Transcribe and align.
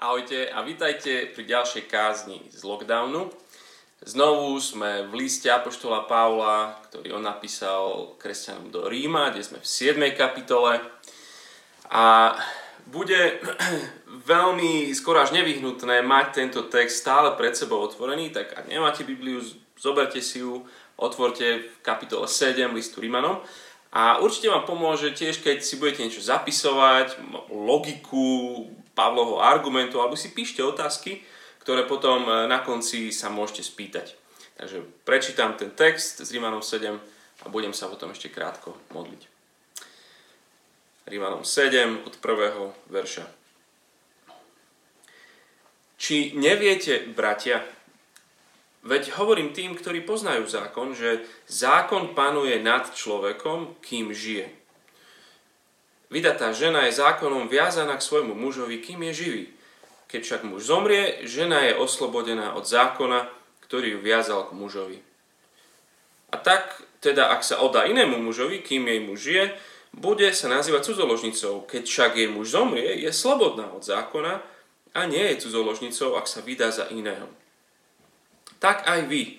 Ahojte 0.00 0.48
a 0.48 0.64
vítajte 0.64 1.28
pri 1.36 1.44
ďalšej 1.44 1.84
kázni 1.84 2.40
z 2.48 2.64
lockdownu. 2.64 3.28
Znovu 4.00 4.56
sme 4.56 5.04
v 5.04 5.12
liste 5.12 5.52
Apoštola 5.52 6.08
Pavla, 6.08 6.80
ktorý 6.88 7.20
on 7.20 7.28
napísal 7.28 8.16
kresťanom 8.16 8.72
do 8.72 8.88
Ríma, 8.88 9.28
kde 9.28 9.44
sme 9.44 9.58
v 9.60 9.68
7. 9.68 10.00
kapitole. 10.16 10.80
A 11.92 12.32
bude 12.88 13.44
veľmi 14.32 14.88
skoro 14.96 15.20
až 15.20 15.36
nevyhnutné 15.36 16.00
mať 16.00 16.26
tento 16.32 16.64
text 16.72 17.04
stále 17.04 17.36
pred 17.36 17.52
sebou 17.52 17.84
otvorený, 17.84 18.32
tak 18.32 18.56
ak 18.56 18.72
nemáte 18.72 19.04
Bibliu, 19.04 19.44
zoberte 19.76 20.24
si 20.24 20.40
ju, 20.40 20.64
otvorte 20.96 21.60
v 21.60 21.76
kapitole 21.84 22.24
7 22.24 22.72
listu 22.72 23.04
Rímanom. 23.04 23.44
A 23.92 24.16
určite 24.24 24.48
vám 24.48 24.64
pomôže 24.64 25.12
tiež, 25.12 25.44
keď 25.44 25.60
si 25.60 25.76
budete 25.76 26.08
niečo 26.08 26.24
zapisovať, 26.24 27.20
logiku, 27.52 28.64
Pavlovho 29.00 29.40
argumentu, 29.40 30.04
alebo 30.04 30.12
si 30.12 30.28
píšte 30.36 30.60
otázky, 30.60 31.24
ktoré 31.64 31.88
potom 31.88 32.20
e, 32.28 32.44
na 32.44 32.60
konci 32.60 33.08
sa 33.08 33.32
môžete 33.32 33.64
spýtať. 33.64 34.12
Takže 34.60 34.84
prečítam 35.08 35.56
ten 35.56 35.72
text 35.72 36.20
z 36.20 36.28
Rímanom 36.36 36.60
7 36.60 37.00
a 37.40 37.44
budem 37.48 37.72
sa 37.72 37.88
potom 37.88 38.12
ešte 38.12 38.28
krátko 38.28 38.76
modliť. 38.92 39.24
Rímanom 41.08 41.48
7 41.48 42.04
od 42.04 42.14
prvého 42.20 42.76
verša. 42.92 43.24
Či 45.96 46.36
neviete, 46.36 47.08
bratia, 47.08 47.64
veď 48.84 49.16
hovorím 49.16 49.56
tým, 49.56 49.80
ktorí 49.80 50.04
poznajú 50.04 50.44
zákon, 50.44 50.92
že 50.92 51.24
zákon 51.48 52.12
panuje 52.12 52.60
nad 52.60 52.84
človekom, 52.92 53.80
kým 53.80 54.12
žije. 54.12 54.59
Vydatá 56.10 56.50
žena 56.50 56.90
je 56.90 56.98
zákonom 56.98 57.46
viazaná 57.46 57.94
k 57.94 58.02
svojmu 58.02 58.34
mužovi, 58.34 58.82
kým 58.82 59.06
je 59.10 59.12
živý. 59.14 59.44
Keď 60.10 60.20
však 60.26 60.42
muž 60.42 60.66
zomrie, 60.66 61.22
žena 61.22 61.62
je 61.70 61.78
oslobodená 61.78 62.58
od 62.58 62.66
zákona, 62.66 63.30
ktorý 63.62 63.94
ju 63.94 64.00
viazal 64.02 64.50
k 64.50 64.58
mužovi. 64.58 64.98
A 66.34 66.36
tak, 66.36 66.82
teda 66.98 67.30
ak 67.30 67.46
sa 67.46 67.62
odá 67.62 67.86
inému 67.86 68.18
mužovi, 68.18 68.58
kým 68.58 68.90
jej 68.90 69.00
muž 69.02 69.18
žije, 69.22 69.44
bude 69.94 70.26
sa 70.34 70.50
nazývať 70.50 70.90
cudzoložnicou. 70.90 71.66
Keď 71.66 71.82
však 71.86 72.12
jej 72.18 72.26
muž 72.30 72.54
zomrie, 72.54 72.98
je 73.02 73.10
slobodná 73.14 73.70
od 73.70 73.86
zákona 73.86 74.42
a 74.94 75.00
nie 75.06 75.22
je 75.30 75.46
cudzoložnicou, 75.46 76.18
ak 76.18 76.26
sa 76.26 76.42
vydá 76.42 76.74
za 76.74 76.90
iného. 76.90 77.30
Tak 78.58 78.86
aj 78.86 79.06
vy, 79.06 79.38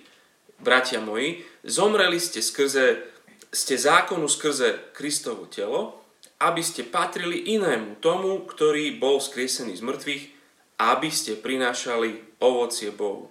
bratia 0.60 1.04
moji, 1.04 1.44
zomreli 1.68 2.20
ste 2.20 2.40
skrze, 2.40 3.04
ste 3.52 3.76
zákonu 3.76 4.32
skrze 4.32 4.96
Kristovo 4.96 5.48
telo, 5.52 6.01
aby 6.42 6.66
ste 6.66 6.82
patrili 6.82 7.54
inému, 7.54 8.02
tomu, 8.02 8.42
ktorý 8.50 8.98
bol 8.98 9.22
skriesený 9.22 9.78
z 9.78 9.86
mŕtvych, 9.86 10.24
aby 10.82 11.10
ste 11.14 11.38
prinášali 11.38 12.42
ovocie 12.42 12.90
Bohu. 12.90 13.30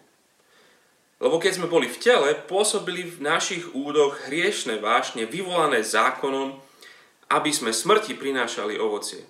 Lebo 1.18 1.36
keď 1.42 1.60
sme 1.60 1.68
boli 1.68 1.90
v 1.90 2.00
tele, 2.00 2.32
pôsobili 2.32 3.04
v 3.04 3.18
našich 3.20 3.74
údoch 3.74 4.30
hriešne 4.30 4.78
vášne, 4.78 5.26
vyvolané 5.26 5.82
zákonom, 5.82 6.56
aby 7.28 7.50
sme 7.50 7.74
smrti 7.74 8.14
prinášali 8.14 8.78
ovocie. 8.78 9.26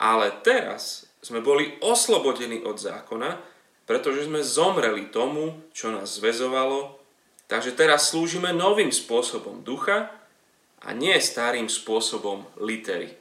Ale 0.00 0.32
teraz 0.40 1.10
sme 1.20 1.44
boli 1.44 1.76
oslobodení 1.84 2.64
od 2.64 2.80
zákona, 2.80 3.36
pretože 3.84 4.30
sme 4.30 4.40
zomreli 4.40 5.10
tomu, 5.10 5.58
čo 5.74 5.90
nás 5.90 6.16
zväzovalo, 6.16 6.96
takže 7.50 7.74
teraz 7.74 8.14
slúžime 8.14 8.54
novým 8.54 8.94
spôsobom 8.94 9.60
ducha, 9.66 10.19
a 10.84 10.96
nie 10.96 11.16
starým 11.20 11.68
spôsobom 11.68 12.48
litery. 12.56 13.12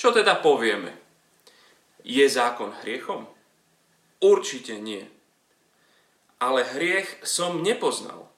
Čo 0.00 0.16
teda 0.16 0.40
povieme? 0.40 0.96
Je 2.00 2.24
zákon 2.24 2.72
hriechom? 2.80 3.28
Určite 4.24 4.80
nie. 4.80 5.04
Ale 6.40 6.64
hriech 6.64 7.20
som 7.20 7.60
nepoznal. 7.60 8.28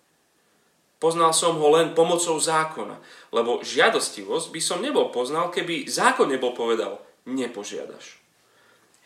Poznal 0.99 1.35
som 1.35 1.59
ho 1.59 1.69
len 1.75 1.99
pomocou 1.99 2.39
zákona, 2.39 2.99
lebo 3.35 3.63
žiadostivosť 3.63 4.55
by 4.55 4.61
som 4.63 4.79
nebol 4.79 5.11
poznal, 5.11 5.51
keby 5.51 5.91
zákon 5.91 6.31
nebol 6.31 6.55
povedal 6.55 7.03
nepožiadaš. 7.27 8.23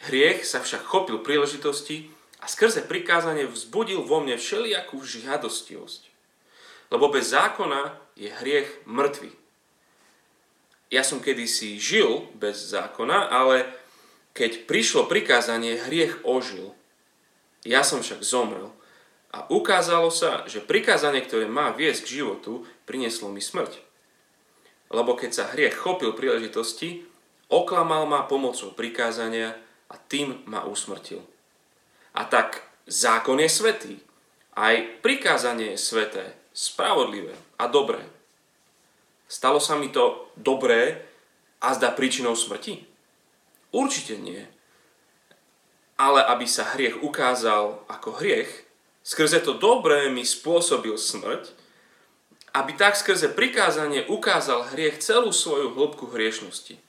Hriech 0.09 0.45
sa 0.45 0.61
však 0.61 0.85
chopil 0.85 1.25
príležitosti 1.25 2.13
a 2.41 2.49
skrze 2.49 2.85
prikázanie 2.85 3.49
vzbudil 3.49 4.05
vo 4.05 4.21
mne 4.21 4.37
všelijakú 4.37 5.01
žiadostivosť. 5.01 6.03
Lebo 6.93 7.09
bez 7.09 7.33
zákona 7.33 8.06
je 8.17 8.33
hriech 8.33 8.69
mŕtvy. 8.89 9.31
Ja 10.89 11.05
som 11.05 11.21
kedysi 11.21 11.77
žil 11.77 12.27
bez 12.35 12.57
zákona, 12.73 13.29
ale 13.29 13.69
keď 14.33 14.65
prišlo 14.65 15.09
prikázanie, 15.09 15.77
hriech 15.77 16.25
ožil. 16.25 16.73
Ja 17.67 17.85
som 17.85 18.01
však 18.01 18.25
zomrel. 18.25 18.73
A 19.35 19.45
ukázalo 19.53 20.09
sa, 20.09 20.49
že 20.49 20.65
prikázanie, 20.65 21.21
ktoré 21.21 21.45
má 21.45 21.75
viesť 21.75 22.09
k 22.09 22.13
životu, 22.23 22.65
prinieslo 22.89 23.29
mi 23.29 23.45
smrť. 23.45 23.83
Lebo 24.89 25.19
keď 25.19 25.31
sa 25.35 25.51
hriech 25.53 25.77
chopil 25.77 26.15
príležitosti, 26.15 27.05
oklamal 27.51 28.07
ma 28.07 28.25
pomocou 28.25 28.73
prikázania 28.73 29.59
a 29.91 29.99
tým 29.99 30.47
ma 30.47 30.65
usmrtil. 30.65 31.21
A 32.15 32.25
tak 32.25 32.63
zákon 32.87 33.43
je 33.43 33.51
svetý. 33.51 33.95
Aj 34.57 34.79
prikázanie 35.05 35.77
je 35.77 35.85
sveté, 35.85 36.33
spravodlivé 36.57 37.37
a 37.61 37.69
dobré. 37.69 38.01
Stalo 39.29 39.61
sa 39.61 39.77
mi 39.77 39.93
to 39.93 40.33
dobré 40.41 41.05
a 41.61 41.77
zdá 41.77 41.93
príčinou 41.93 42.33
smrti? 42.33 42.81
Určite 43.77 44.17
nie. 44.17 44.41
Ale 46.01 46.25
aby 46.25 46.49
sa 46.49 46.73
hriech 46.73 47.05
ukázal 47.05 47.85
ako 47.93 48.17
hriech, 48.25 48.49
skrze 49.05 49.45
to 49.45 49.61
dobré 49.61 50.09
mi 50.09 50.25
spôsobil 50.25 50.97
smrť, 50.97 51.53
aby 52.57 52.73
tak 52.73 52.97
skrze 52.97 53.37
prikázanie 53.37 54.09
ukázal 54.09 54.73
hriech 54.73 55.05
celú 55.05 55.37
svoju 55.37 55.77
hĺbku 55.77 56.09
hriešnosti. 56.09 56.81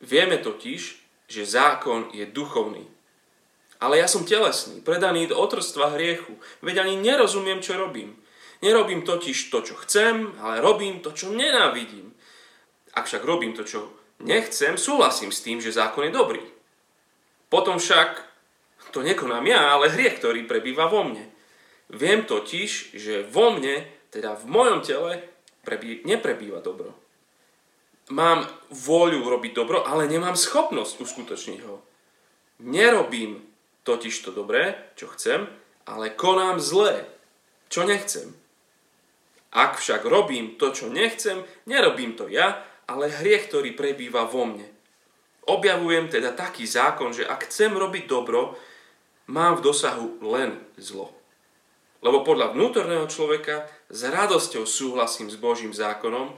Vieme 0.00 0.40
totiž, 0.40 0.80
že 1.28 1.42
zákon 1.44 2.08
je 2.16 2.24
duchovný. 2.24 2.95
Ale 3.76 4.00
ja 4.00 4.08
som 4.08 4.24
telesný, 4.24 4.80
predaný 4.80 5.28
do 5.28 5.36
otrstva 5.36 5.92
hriechu, 5.92 6.32
veď 6.64 6.88
ani 6.88 6.96
nerozumiem, 6.96 7.60
čo 7.60 7.76
robím. 7.76 8.16
Nerobím 8.64 9.04
totiž 9.04 9.52
to, 9.52 9.60
čo 9.60 9.74
chcem, 9.84 10.32
ale 10.40 10.64
robím 10.64 11.04
to, 11.04 11.12
čo 11.12 11.28
nenávidím. 11.28 12.16
Ak 12.96 13.04
však 13.04 13.20
robím 13.20 13.52
to, 13.52 13.68
čo 13.68 13.92
nechcem, 14.24 14.80
súhlasím 14.80 15.28
s 15.28 15.44
tým, 15.44 15.60
že 15.60 15.76
zákon 15.76 16.08
je 16.08 16.16
dobrý. 16.16 16.40
Potom 17.52 17.76
však 17.76 18.24
to 18.96 19.04
nekonám 19.04 19.44
ja, 19.44 19.76
ale 19.76 19.92
hriech, 19.92 20.16
ktorý 20.18 20.48
prebýva 20.48 20.88
vo 20.88 21.04
mne. 21.04 21.28
Viem 21.92 22.24
totiž, 22.26 22.96
že 22.96 23.28
vo 23.28 23.52
mne, 23.54 23.84
teda 24.10 24.34
v 24.40 24.44
mojom 24.48 24.80
tele, 24.82 25.22
prebý, 25.62 26.02
neprebýva 26.02 26.64
dobro. 26.64 26.96
Mám 28.10 28.46
vôľu 28.70 29.22
robiť 29.22 29.52
dobro, 29.54 29.82
ale 29.86 30.10
nemám 30.10 30.34
schopnosť 30.34 31.02
uskutočniť 31.02 31.60
ho. 31.66 31.82
Nerobím 32.62 33.45
totiž 33.86 34.26
to 34.26 34.34
dobré, 34.34 34.74
čo 34.98 35.06
chcem, 35.14 35.46
ale 35.86 36.10
konám 36.10 36.58
zlé, 36.58 37.06
čo 37.70 37.86
nechcem. 37.86 38.34
Ak 39.54 39.78
však 39.78 40.02
robím 40.04 40.58
to, 40.58 40.74
čo 40.74 40.90
nechcem, 40.90 41.46
nerobím 41.70 42.18
to 42.18 42.26
ja, 42.26 42.60
ale 42.90 43.08
hriech, 43.08 43.48
ktorý 43.48 43.72
prebýva 43.78 44.26
vo 44.26 44.44
mne. 44.44 44.66
Objavujem 45.46 46.10
teda 46.10 46.34
taký 46.34 46.66
zákon, 46.66 47.14
že 47.14 47.22
ak 47.22 47.46
chcem 47.46 47.70
robiť 47.70 48.10
dobro, 48.10 48.58
mám 49.30 49.62
v 49.62 49.64
dosahu 49.70 50.18
len 50.26 50.58
zlo. 50.74 51.14
Lebo 52.02 52.26
podľa 52.26 52.52
vnútorného 52.52 53.06
človeka 53.06 53.70
s 53.86 54.02
radosťou 54.06 54.66
súhlasím 54.66 55.30
s 55.30 55.38
Božím 55.38 55.70
zákonom, 55.70 56.34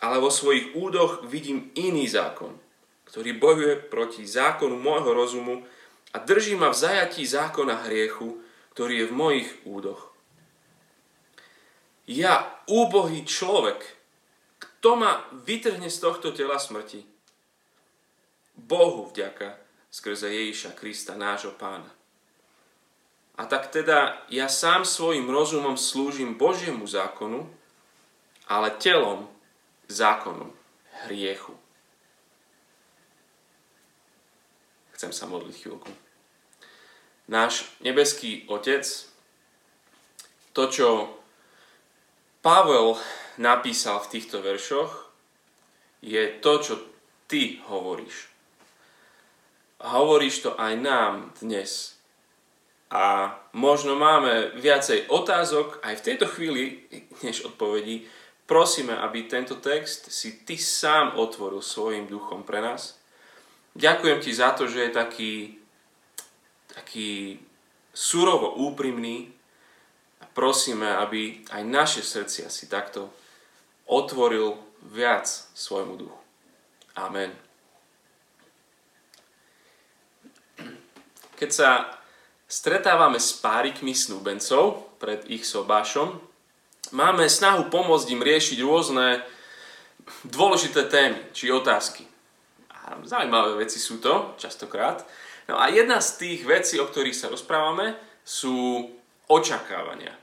ale 0.00 0.16
vo 0.20 0.32
svojich 0.32 0.76
údoch 0.76 1.24
vidím 1.28 1.72
iný 1.76 2.08
zákon, 2.08 2.56
ktorý 3.08 3.36
bojuje 3.36 3.74
proti 3.88 4.24
zákonu 4.24 4.76
môjho 4.76 5.12
rozumu 5.12 5.64
a 6.10 6.18
drží 6.18 6.54
ma 6.58 6.74
v 6.74 6.80
zajatí 6.80 7.26
zákona 7.26 7.86
hriechu, 7.86 8.42
ktorý 8.74 9.04
je 9.04 9.06
v 9.06 9.14
mojich 9.14 9.50
údoch. 9.62 10.10
Ja, 12.10 12.58
úbohý 12.66 13.22
človek, 13.22 13.86
kto 14.58 14.98
ma 14.98 15.22
vytrhne 15.30 15.86
z 15.86 15.98
tohto 16.02 16.34
tela 16.34 16.58
smrti? 16.58 17.06
Bohu 18.58 19.06
vďaka 19.12 19.54
skrze 19.90 20.30
Ježiša 20.30 20.74
Krista, 20.74 21.14
nášho 21.14 21.54
pána. 21.54 21.90
A 23.38 23.46
tak 23.46 23.70
teda 23.72 24.20
ja 24.28 24.50
sám 24.50 24.84
svojim 24.84 25.30
rozumom 25.30 25.78
slúžim 25.78 26.34
Božiemu 26.34 26.84
zákonu, 26.84 27.48
ale 28.50 28.74
telom 28.76 29.30
zákonu 29.86 30.50
hriechu. 31.06 31.59
Chcem 35.00 35.16
sa 35.16 35.32
modliť 35.32 35.56
chvíľku. 35.64 35.88
Náš 37.32 37.72
nebeský 37.80 38.44
Otec, 38.52 38.84
to, 40.52 40.68
čo 40.68 41.08
Pavel 42.44 43.00
napísal 43.40 44.04
v 44.04 44.10
týchto 44.12 44.44
veršoch, 44.44 45.08
je 46.04 46.20
to, 46.44 46.52
čo 46.60 46.74
ty 47.32 47.64
hovoríš. 47.64 48.28
Hovoríš 49.80 50.44
to 50.44 50.50
aj 50.60 50.76
nám 50.76 51.32
dnes. 51.40 51.96
A 52.92 53.40
možno 53.56 53.96
máme 53.96 54.52
viacej 54.60 55.08
otázok 55.08 55.80
aj 55.80 55.96
v 55.96 56.04
tejto 56.12 56.28
chvíli, 56.28 56.64
než 57.24 57.48
odpovedí. 57.48 58.04
Prosíme, 58.44 59.00
aby 59.00 59.24
tento 59.24 59.56
text 59.64 60.12
si 60.12 60.44
ty 60.44 60.60
sám 60.60 61.16
otvoril 61.16 61.64
svojim 61.64 62.04
duchom 62.04 62.44
pre 62.44 62.60
nás. 62.60 62.99
Ďakujem 63.78 64.18
ti 64.18 64.30
za 64.34 64.50
to, 64.52 64.66
že 64.66 64.90
je 64.90 64.90
taký, 64.90 65.34
taký 66.74 67.38
surovo 67.94 68.58
úprimný 68.58 69.30
a 70.20 70.26
prosíme, 70.26 70.90
aby 71.00 71.46
aj 71.54 71.62
naše 71.62 72.02
srdcia 72.02 72.50
si 72.50 72.66
takto 72.66 73.14
otvoril 73.86 74.58
viac 74.90 75.26
svojmu 75.54 75.94
duchu. 75.98 76.20
Amen. 76.98 77.30
Keď 81.38 81.50
sa 81.50 81.70
stretávame 82.50 83.22
s 83.22 83.32
párikmi 83.38 83.94
snúbencov 83.94 84.98
pred 84.98 85.24
ich 85.30 85.46
sobášom, 85.46 86.18
máme 86.90 87.30
snahu 87.30 87.70
pomôcť 87.70 88.08
im 88.12 88.20
riešiť 88.20 88.58
rôzne 88.60 89.22
dôležité 90.26 90.90
témy 90.90 91.22
či 91.30 91.48
otázky. 91.54 92.09
Zaujímavé 93.06 93.62
veci 93.62 93.78
sú 93.78 94.02
to, 94.02 94.34
častokrát. 94.38 95.06
No 95.46 95.58
a 95.58 95.70
jedna 95.70 96.02
z 96.02 96.10
tých 96.18 96.40
vecí, 96.46 96.78
o 96.82 96.86
ktorých 96.86 97.14
sa 97.14 97.30
rozprávame, 97.30 97.94
sú 98.22 98.86
očakávania. 99.30 100.14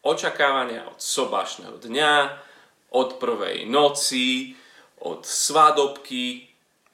Očakávania 0.00 0.88
od 0.88 0.96
sobášneho 0.96 1.76
dňa, 1.76 2.14
od 2.96 3.20
prvej 3.20 3.68
noci, 3.68 4.56
od 5.00 5.24
svadobky. 5.24 6.48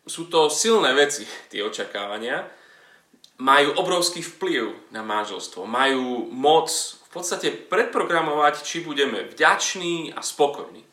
Sú 0.06 0.26
to 0.26 0.50
silné 0.50 0.94
veci, 0.94 1.26
tie 1.50 1.62
očakávania. 1.62 2.46
Majú 3.36 3.78
obrovský 3.78 4.22
vplyv 4.22 4.90
na 4.90 5.06
manželstvo. 5.06 5.66
Majú 5.66 6.30
moc 6.32 6.70
v 7.06 7.08
podstate 7.12 7.48
predprogramovať, 7.52 8.64
či 8.64 8.82
budeme 8.82 9.22
vďační 9.28 10.14
a 10.14 10.22
spokojní. 10.22 10.86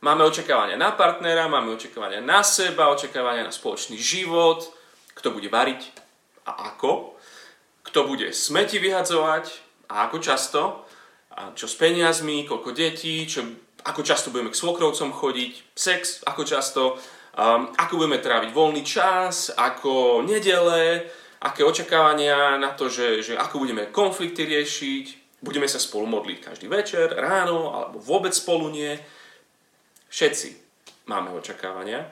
Máme 0.00 0.24
očakávania 0.24 0.80
na 0.80 0.96
partnera, 0.96 1.44
máme 1.44 1.76
očakávania 1.76 2.24
na 2.24 2.40
seba, 2.40 2.88
očakávania 2.88 3.44
na 3.44 3.52
spoločný 3.52 4.00
život, 4.00 4.72
kto 5.12 5.28
bude 5.28 5.52
variť 5.52 5.92
a 6.48 6.72
ako, 6.72 7.20
kto 7.84 8.08
bude 8.08 8.32
smeti 8.32 8.80
vyhadzovať 8.80 9.52
a 9.92 10.08
ako 10.08 10.16
často, 10.24 10.88
a 11.36 11.52
čo 11.52 11.68
s 11.68 11.76
peniazmi, 11.76 12.48
koľko 12.48 12.72
detí, 12.72 13.28
čo 13.28 13.44
ako 13.84 14.00
často 14.00 14.32
budeme 14.32 14.48
k 14.48 14.56
svokrovcom 14.56 15.12
chodiť, 15.12 15.52
sex, 15.76 16.24
ako 16.24 16.42
často, 16.48 16.82
um, 17.36 17.68
ako 17.76 18.00
budeme 18.00 18.24
tráviť 18.24 18.56
voľný 18.56 18.80
čas, 18.80 19.52
ako 19.52 20.24
nedele, 20.24 21.12
aké 21.44 21.60
očakávania 21.60 22.56
na 22.56 22.72
to, 22.72 22.88
že, 22.88 23.20
že 23.20 23.34
ako 23.36 23.68
budeme 23.68 23.92
konflikty 23.92 24.48
riešiť, 24.48 25.04
budeme 25.44 25.68
sa 25.68 25.76
spolu 25.76 26.08
modliť 26.08 26.38
každý 26.40 26.72
večer, 26.72 27.12
ráno, 27.12 27.76
alebo 27.76 28.00
vôbec 28.00 28.32
spolu 28.32 28.72
nie. 28.72 28.96
Všetci 30.10 30.58
máme 31.06 31.30
očakávania. 31.30 32.02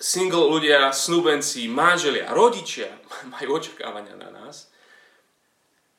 Single 0.00 0.48
ľudia, 0.48 0.90
snúbenci, 0.90 1.68
manželia, 1.68 2.32
rodičia 2.32 2.88
majú 3.36 3.60
očakávania 3.60 4.16
na 4.16 4.32
nás. 4.32 4.72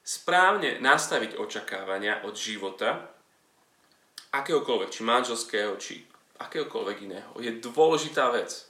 Správne 0.03 0.83
nastaviť 0.83 1.39
očakávania 1.39 2.27
od 2.27 2.35
života 2.35 3.13
akéhokoľvek, 4.35 4.89
či 4.91 5.01
manželského, 5.05 5.71
či 5.79 6.03
akéhokoľvek 6.41 6.97
iného, 7.07 7.31
je 7.39 7.53
dôležitá 7.63 8.27
vec. 8.33 8.67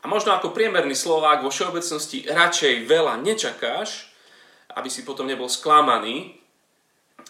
A 0.00 0.08
možno 0.08 0.32
ako 0.32 0.54
priemerný 0.54 0.94
Slovák 0.94 1.42
vo 1.42 1.50
všeobecnosti 1.50 2.30
radšej 2.30 2.86
veľa 2.86 3.18
nečakáš, 3.20 4.08
aby 4.72 4.86
si 4.86 5.02
potom 5.02 5.26
nebol 5.26 5.50
sklamaný, 5.50 6.38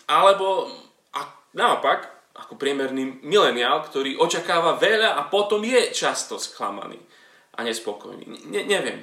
alebo 0.06 0.70
a 1.16 1.24
naopak, 1.56 2.15
ako 2.46 2.54
priemerný 2.62 3.26
mileniál, 3.26 3.82
ktorý 3.82 4.22
očakáva 4.22 4.78
veľa 4.78 5.18
a 5.18 5.26
potom 5.26 5.66
je 5.66 5.90
často 5.90 6.38
sklamaný 6.38 6.94
a 7.58 7.66
nespokojný. 7.66 8.22
Ne, 8.46 8.62
neviem. 8.62 9.02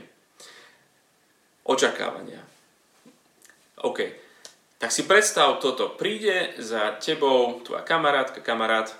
Očakávania. 1.67 2.39
OK. 3.83 3.99
Tak 4.79 4.95
si 4.95 5.03
predstav 5.03 5.59
toto. 5.59 5.91
Príde 5.99 6.55
za 6.55 6.95
tebou 7.03 7.59
tvoja 7.67 7.83
kamarátka, 7.83 8.39
kamarát. 8.39 8.95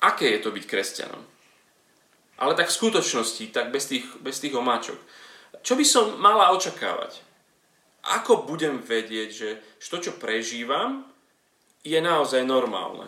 Aké 0.00 0.32
je 0.32 0.40
to 0.40 0.48
byť 0.48 0.64
kresťanom? 0.64 1.22
Ale 2.40 2.56
tak 2.56 2.72
v 2.72 2.78
skutočnosti, 2.80 3.52
tak 3.52 3.68
bez 3.68 3.92
tých, 3.92 4.08
bez 4.24 4.40
tých 4.40 4.56
omáčok. 4.56 4.96
Čo 5.60 5.76
by 5.76 5.84
som 5.84 6.16
mala 6.16 6.56
očakávať? 6.56 7.20
Ako 8.04 8.48
budem 8.48 8.80
vedieť, 8.80 9.28
že 9.28 9.48
to, 9.88 10.00
čo 10.00 10.16
prežívam, 10.16 11.13
je 11.84 12.00
naozaj 12.00 12.42
normálne? 12.42 13.06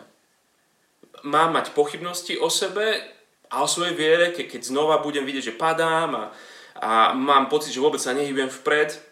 Mám 1.25 1.57
mať 1.57 1.73
pochybnosti 1.73 2.39
o 2.39 2.53
sebe 2.53 3.03
a 3.51 3.65
o 3.65 3.69
svojej 3.69 3.97
viere, 3.97 4.31
keď 4.31 4.63
znova 4.63 5.03
budem 5.03 5.25
vidieť, 5.27 5.51
že 5.51 5.59
padám 5.59 6.11
a, 6.15 6.25
a 6.79 6.91
mám 7.17 7.49
pocit, 7.51 7.73
že 7.73 7.83
vôbec 7.83 7.99
sa 7.99 8.15
nehybujem 8.15 8.53
vpred 8.53 9.07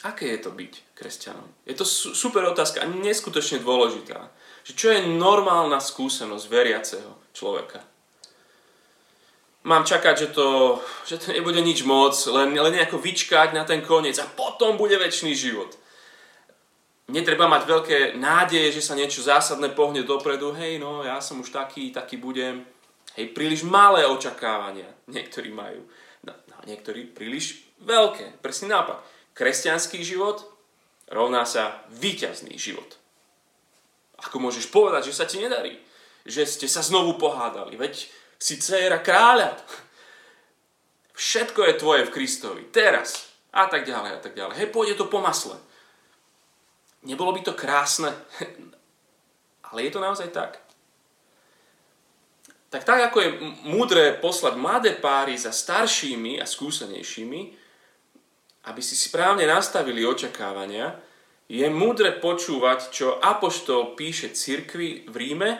Aké 0.00 0.32
je 0.32 0.40
to 0.40 0.50
byť 0.50 0.96
kresťanom? 0.96 1.44
Je 1.68 1.76
to 1.76 1.84
super 1.84 2.40
otázka 2.48 2.80
a 2.80 2.88
neskutočne 2.88 3.60
dôležitá. 3.60 4.32
Že 4.64 4.72
čo 4.72 4.86
je 4.96 5.00
normálna 5.12 5.76
skúsenosť 5.76 6.44
veriaceho 6.48 7.12
človeka? 7.36 7.84
Mám 9.68 9.84
čakať, 9.84 10.14
že 10.16 10.28
to, 10.32 10.80
že 11.04 11.20
to 11.20 11.36
nebude 11.36 11.60
nič 11.60 11.84
moc, 11.84 12.16
len, 12.32 12.56
len 12.56 12.72
nejako 12.72 12.96
vyčkať 12.96 13.52
na 13.52 13.68
ten 13.68 13.84
koniec 13.84 14.16
a 14.16 14.24
potom 14.24 14.80
bude 14.80 14.96
väčší 14.96 15.36
život. 15.36 15.76
Netreba 17.10 17.50
mať 17.50 17.62
veľké 17.66 17.98
nádeje, 18.16 18.78
že 18.78 18.86
sa 18.86 18.94
niečo 18.94 19.26
zásadné 19.26 19.74
pohne 19.74 20.06
dopredu. 20.06 20.54
Hej, 20.54 20.78
no, 20.78 21.02
ja 21.02 21.18
som 21.18 21.42
už 21.42 21.50
taký, 21.50 21.90
taký 21.90 22.16
budem. 22.22 22.62
Hej, 23.18 23.34
príliš 23.34 23.66
malé 23.66 24.06
očakávania 24.06 24.86
niektorí 25.10 25.50
majú. 25.50 25.82
No, 26.22 26.32
no 26.46 26.56
niektorí 26.70 27.10
príliš 27.10 27.66
veľké. 27.82 28.38
Presne 28.38 28.70
naopak 28.70 29.02
kresťanský 29.34 30.04
život 30.06 30.46
rovná 31.10 31.42
sa 31.42 31.82
výťazný 31.90 32.54
život. 32.60 33.00
Ako 34.20 34.38
môžeš 34.38 34.68
povedať, 34.68 35.10
že 35.10 35.16
sa 35.16 35.26
ti 35.26 35.40
nedarí? 35.40 35.80
Že 36.28 36.42
ste 36.46 36.66
sa 36.68 36.84
znovu 36.84 37.16
pohádali? 37.16 37.74
Veď 37.74 38.06
si 38.36 38.60
dcéra 38.60 39.00
kráľa. 39.00 39.56
Všetko 41.16 41.60
je 41.66 41.74
tvoje 41.80 42.02
v 42.06 42.14
Kristovi. 42.14 42.62
Teraz. 42.68 43.32
A 43.50 43.66
tak 43.66 43.82
ďalej, 43.82 44.10
a 44.14 44.20
tak 44.22 44.36
ďalej. 44.36 44.54
Hej, 44.60 44.68
pôjde 44.70 44.94
to 44.94 45.10
po 45.10 45.18
masle. 45.18 45.58
Nebolo 47.02 47.32
by 47.32 47.40
to 47.40 47.52
krásne? 47.56 48.12
Ale 49.70 49.86
je 49.86 49.90
to 49.90 50.00
naozaj 50.00 50.28
tak? 50.28 50.60
Tak 52.70 52.86
tak, 52.86 53.10
ako 53.10 53.18
je 53.18 53.30
múdre 53.66 54.14
poslať 54.22 54.54
mladé 54.54 54.94
páry 54.94 55.34
za 55.34 55.50
staršími 55.50 56.38
a 56.38 56.46
skúsenejšími, 56.46 57.40
aby 58.70 58.82
si 58.82 58.94
správne 58.94 59.42
nastavili 59.42 60.06
očakávania, 60.06 60.94
je 61.50 61.66
múdre 61.66 62.14
počúvať, 62.22 62.94
čo 62.94 63.18
Apoštol 63.18 63.98
píše 63.98 64.30
cirkvi 64.30 65.10
v 65.10 65.14
Ríme, 65.18 65.50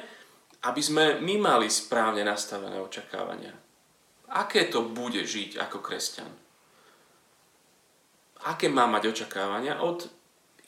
aby 0.70 0.78
sme 0.78 1.18
my 1.18 1.34
mali 1.40 1.66
správne 1.66 2.22
nastavené 2.22 2.78
očakávania. 2.78 3.50
Aké 4.30 4.70
to 4.70 4.86
bude 4.86 5.18
žiť 5.26 5.58
ako 5.58 5.82
kresťan? 5.82 6.30
Aké 8.46 8.70
má 8.70 8.86
mať 8.86 9.10
očakávania 9.10 9.82
od 9.82 10.06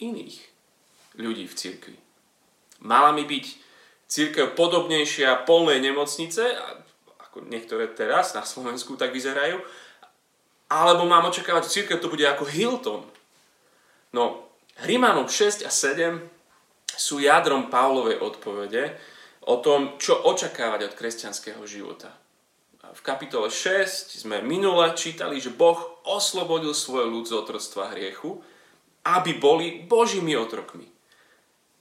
iných 0.02 0.51
ľudí 1.16 1.48
v 1.48 1.58
cirkvi? 1.58 1.96
Mala 2.82 3.14
mi 3.14 3.22
byť 3.22 3.46
církev 4.10 4.52
podobnejšia 4.52 5.48
polnej 5.48 5.80
nemocnice, 5.80 6.52
ako 7.22 7.48
niektoré 7.48 7.88
teraz 7.88 8.36
na 8.36 8.44
Slovensku 8.44 8.98
tak 9.00 9.14
vyzerajú, 9.16 9.62
alebo 10.68 11.08
mám 11.08 11.28
očakávať, 11.28 11.68
že 11.68 11.74
církev 11.80 12.00
to 12.00 12.12
bude 12.12 12.24
ako 12.24 12.44
Hilton. 12.44 13.04
No, 14.12 14.52
Rímanom 14.84 15.28
6 15.28 15.64
a 15.64 15.70
7 15.72 16.20
sú 16.92 17.24
jadrom 17.24 17.72
Pavlovej 17.72 18.20
odpovede 18.20 18.96
o 19.48 19.56
tom, 19.64 19.96
čo 19.96 20.20
očakávať 20.28 20.92
od 20.92 20.96
kresťanského 20.96 21.64
života. 21.64 22.12
V 22.92 23.00
kapitole 23.00 23.48
6 23.48 24.20
sme 24.20 24.44
minule 24.44 24.92
čítali, 24.92 25.40
že 25.40 25.48
Boh 25.48 25.80
oslobodil 26.04 26.76
svoj 26.76 27.08
ľud 27.08 27.24
z 27.24 27.32
otroctva 27.32 27.96
hriechu, 27.96 28.44
aby 29.08 29.40
boli 29.40 29.80
Božími 29.88 30.36
otrokmi. 30.36 30.91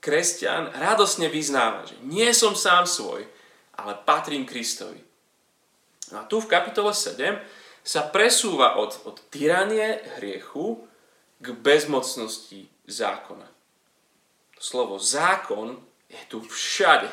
Kresťan 0.02 0.74
radosne 0.74 1.30
vyznáva, 1.30 1.86
že 1.86 1.94
nie 2.02 2.26
som 2.34 2.58
sám 2.58 2.90
svoj, 2.90 3.22
ale 3.78 3.94
patrím 4.02 4.42
Kristovi. 4.42 4.98
No 6.10 6.26
a 6.26 6.28
tu 6.28 6.42
v 6.42 6.50
kapitole 6.50 6.90
7 6.90 7.38
sa 7.86 8.10
presúva 8.10 8.82
od, 8.82 8.98
od 9.06 9.22
tyranie 9.30 10.02
hriechu 10.18 10.82
k 11.38 11.46
bezmocnosti 11.54 12.66
zákona. 12.90 13.46
Slovo 14.58 14.98
zákon 14.98 15.78
je 16.10 16.18
tu 16.26 16.42
všade. 16.42 17.10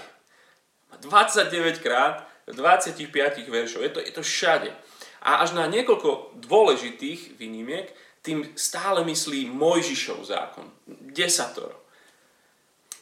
Má 0.89 0.97
29 0.97 1.81
krát 1.81 2.25
25 2.49 3.05
veršov. 3.49 3.85
Je 3.85 3.91
to, 3.93 3.99
je 4.01 4.13
to 4.13 4.21
všade. 4.25 4.73
A 5.21 5.45
až 5.45 5.53
na 5.53 5.69
niekoľko 5.69 6.41
dôležitých 6.41 7.37
výnimiek 7.37 7.93
tým 8.21 8.49
stále 8.57 9.05
myslí 9.05 9.47
Mojžišov 9.49 10.25
zákon. 10.25 10.67
Desatoro. 10.89 11.78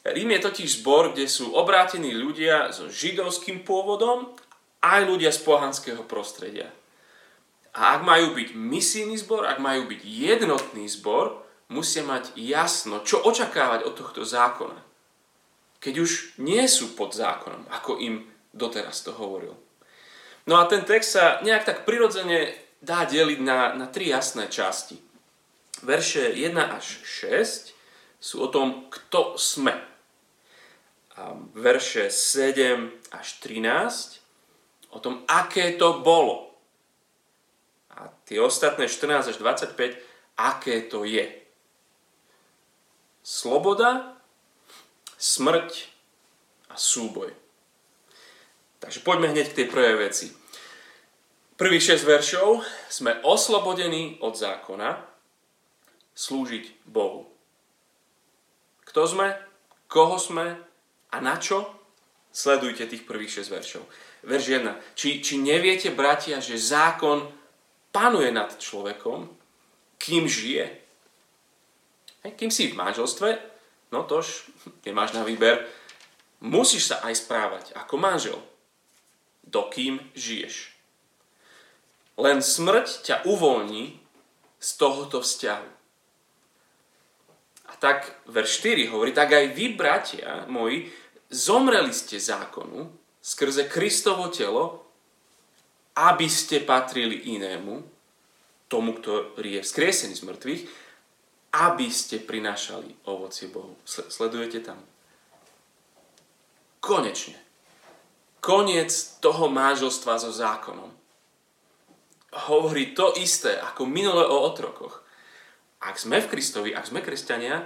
Rím 0.08 0.40
je 0.40 0.40
totiž 0.40 0.70
zbor, 0.80 1.12
kde 1.12 1.28
sú 1.28 1.52
obrátení 1.52 2.16
ľudia 2.16 2.72
so 2.72 2.88
židovským 2.88 3.68
pôvodom 3.68 4.32
aj 4.80 5.04
ľudia 5.04 5.36
z 5.36 5.44
pohanského 5.44 6.04
prostredia. 6.08 6.72
A 7.76 8.00
ak 8.00 8.02
majú 8.08 8.34
byť 8.34 8.56
misijný 8.56 9.20
zbor, 9.20 9.46
ak 9.46 9.60
majú 9.60 9.92
byť 9.92 10.02
jednotný 10.02 10.88
zbor, 10.88 11.44
musia 11.68 12.02
mať 12.08 12.34
jasno, 12.40 13.04
čo 13.04 13.20
očakávať 13.22 13.84
od 13.84 13.94
tohto 14.00 14.24
zákona. 14.24 14.80
Keď 15.84 15.94
už 16.00 16.12
nie 16.42 16.64
sú 16.66 16.96
pod 16.98 17.14
zákonom, 17.14 17.68
ako 17.70 18.00
im 18.02 18.26
doteraz 18.56 19.06
to 19.06 19.14
hovoril. 19.14 19.54
No 20.48 20.58
a 20.58 20.66
ten 20.66 20.88
text 20.88 21.20
sa 21.20 21.44
nejak 21.44 21.68
tak 21.68 21.78
prirodzene 21.84 22.56
dá 22.80 23.04
deliť 23.04 23.40
na, 23.44 23.76
na 23.76 23.86
tri 23.92 24.10
jasné 24.10 24.48
časti. 24.48 24.98
Verše 25.84 26.34
1 26.34 26.56
až 26.58 27.04
6 27.04 27.76
sú 28.18 28.36
o 28.42 28.50
tom, 28.50 28.90
kto 28.90 29.38
sme. 29.38 29.97
A 31.18 31.34
verše 31.58 32.14
7 32.14 32.94
až 33.12 33.28
13 33.42 34.22
o 34.94 35.00
tom, 35.02 35.26
aké 35.26 35.74
to 35.74 36.06
bolo. 36.06 36.54
A 37.98 38.14
tie 38.30 38.38
ostatné 38.38 38.86
14 38.86 39.34
až 39.34 39.38
25, 39.42 39.98
aké 40.38 40.86
to 40.86 41.02
je. 41.02 41.26
Sloboda, 43.26 44.14
smrť 45.18 45.90
a 46.70 46.78
súboj. 46.78 47.34
Takže 48.78 49.02
poďme 49.02 49.34
hneď 49.34 49.52
k 49.52 49.58
tej 49.58 49.68
prvej 49.74 49.96
veci. 49.98 50.28
Prvých 51.58 51.98
6 51.98 52.06
veršov 52.06 52.62
sme 52.94 53.18
oslobodení 53.26 54.22
od 54.22 54.38
zákona 54.38 55.02
slúžiť 56.14 56.86
Bohu. 56.86 57.26
Kto 58.86 59.10
sme, 59.10 59.34
koho 59.90 60.22
sme 60.22 60.67
a 61.12 61.18
na 61.24 61.40
čo? 61.40 61.64
Sledujte 62.32 62.86
tých 62.86 63.08
prvých 63.08 63.42
6 63.42 63.56
veršov. 63.56 63.84
Verš 64.28 64.46
1. 64.62 64.94
Či, 64.94 65.24
či 65.24 65.34
neviete, 65.42 65.90
bratia, 65.90 66.38
že 66.38 66.60
zákon 66.60 67.26
panuje 67.90 68.30
nad 68.30 68.54
človekom, 68.54 69.26
kým 69.98 70.30
žije? 70.30 70.66
Hej, 72.28 72.34
kým 72.38 72.52
si 72.52 72.70
v 72.70 72.78
manželstve, 72.78 73.30
no 73.90 74.04
tož, 74.06 74.52
nemáš 74.86 75.16
na 75.18 75.24
výber, 75.24 75.66
musíš 76.44 76.94
sa 76.94 77.02
aj 77.02 77.14
správať 77.26 77.66
ako 77.74 77.96
manžel 77.98 78.38
dokým 79.48 80.04
žiješ. 80.14 80.76
Len 82.18 82.44
smrť 82.44 82.88
ťa 83.06 83.16
uvoľní 83.30 83.98
z 84.60 84.70
tohoto 84.76 85.24
vzťahu. 85.24 85.77
Tak 87.78 88.26
verš 88.30 88.66
4 88.66 88.90
hovorí, 88.90 89.14
tak 89.14 89.38
aj 89.38 89.54
vy, 89.54 89.78
bratia 89.78 90.46
moji, 90.50 90.90
zomreli 91.30 91.94
ste 91.94 92.18
zákonu 92.18 92.90
skrze 93.22 93.70
Kristovo 93.70 94.34
telo, 94.34 94.86
aby 95.98 96.26
ste 96.30 96.66
patrili 96.66 97.38
inému, 97.38 97.82
tomu, 98.68 98.98
ktorý 98.98 99.62
je 99.62 99.66
vzkriesený 99.66 100.14
z 100.18 100.26
mŕtvych, 100.26 100.64
aby 101.58 101.88
ste 101.90 102.22
prinášali 102.22 103.08
ovocie 103.10 103.48
Bohu. 103.50 103.78
Sledujete 103.86 104.60
tam? 104.62 104.78
Konečne 106.84 107.48
koniec 108.48 109.20
toho 109.20 109.52
manželstva 109.52 110.16
so 110.16 110.32
zákonom. 110.32 110.88
Hovorí 112.48 112.96
to 112.96 113.12
isté 113.20 113.60
ako 113.60 113.84
minule 113.84 114.24
o 114.24 114.48
otrokoch. 114.48 115.04
Ak 115.84 116.02
sme 116.02 116.18
v 116.18 116.30
Kristovi, 116.30 116.70
ak 116.74 116.90
sme 116.90 117.06
kresťania, 117.06 117.62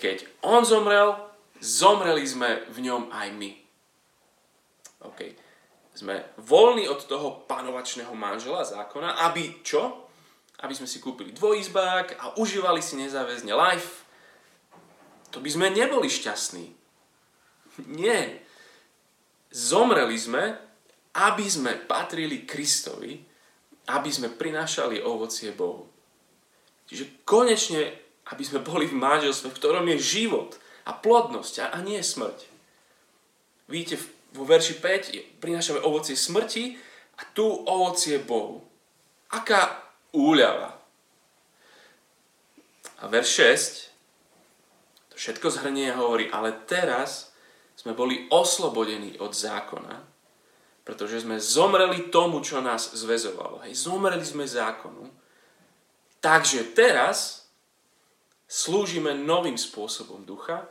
keď 0.00 0.24
On 0.42 0.64
zomrel, 0.64 1.14
zomreli 1.60 2.24
sme 2.24 2.64
v 2.72 2.88
ňom 2.88 3.12
aj 3.12 3.28
my. 3.36 3.50
OK. 5.04 5.20
Sme 5.94 6.34
voľní 6.42 6.90
od 6.90 7.06
toho 7.06 7.46
panovačného 7.46 8.10
manžela 8.18 8.66
zákona, 8.66 9.30
aby 9.30 9.62
čo? 9.62 10.10
Aby 10.64 10.74
sme 10.74 10.88
si 10.90 10.98
kúpili 10.98 11.30
dvojizbák 11.30 12.18
a 12.18 12.24
užívali 12.40 12.82
si 12.82 12.98
nezáväzne 12.98 13.52
life. 13.54 14.02
To 15.30 15.38
by 15.38 15.50
sme 15.50 15.70
neboli 15.70 16.10
šťastní. 16.10 16.66
Nie. 18.00 18.42
Zomreli 19.54 20.18
sme, 20.18 20.58
aby 21.14 21.46
sme 21.46 21.78
patrili 21.78 22.42
Kristovi, 22.42 23.22
aby 23.86 24.10
sme 24.10 24.34
prinášali 24.34 24.98
ovocie 24.98 25.54
Bohu. 25.54 25.93
Čiže 26.94 27.26
konečne, 27.26 27.90
aby 28.30 28.42
sme 28.46 28.62
boli 28.62 28.86
v 28.86 28.94
manželstve, 28.94 29.50
v 29.50 29.58
ktorom 29.58 29.84
je 29.90 30.22
život 30.22 30.54
a 30.86 30.94
plodnosť 30.94 31.74
a 31.74 31.78
nie 31.82 31.98
smrť. 31.98 32.46
Vidíte, 33.66 33.98
vo 34.38 34.46
verši 34.46 34.78
5 34.78 35.42
prinášame 35.42 35.82
ovocie 35.82 36.14
smrti 36.14 36.78
a 37.18 37.26
tu 37.34 37.42
ovocie 37.66 38.22
Bohu. 38.22 38.62
Aká 39.34 39.82
úľava. 40.14 40.78
A 43.02 43.10
verš 43.10 43.90
6 43.90 43.94
to 45.14 45.22
všetko 45.22 45.46
zhrnie 45.50 45.94
a 45.94 45.98
hovorí, 46.02 46.26
ale 46.26 46.50
teraz 46.66 47.30
sme 47.78 47.94
boli 47.94 48.26
oslobodení 48.34 49.14
od 49.22 49.30
zákona, 49.30 50.02
pretože 50.82 51.22
sme 51.22 51.38
zomreli 51.38 52.10
tomu, 52.10 52.42
čo 52.42 52.58
nás 52.58 52.90
zväzovalo. 52.98 53.62
Hej, 53.62 53.78
zomreli 53.78 54.26
sme 54.26 54.42
zákonu. 54.42 55.06
Takže 56.24 56.72
teraz 56.72 57.44
slúžime 58.48 59.12
novým 59.12 59.60
spôsobom 59.60 60.24
ducha 60.24 60.64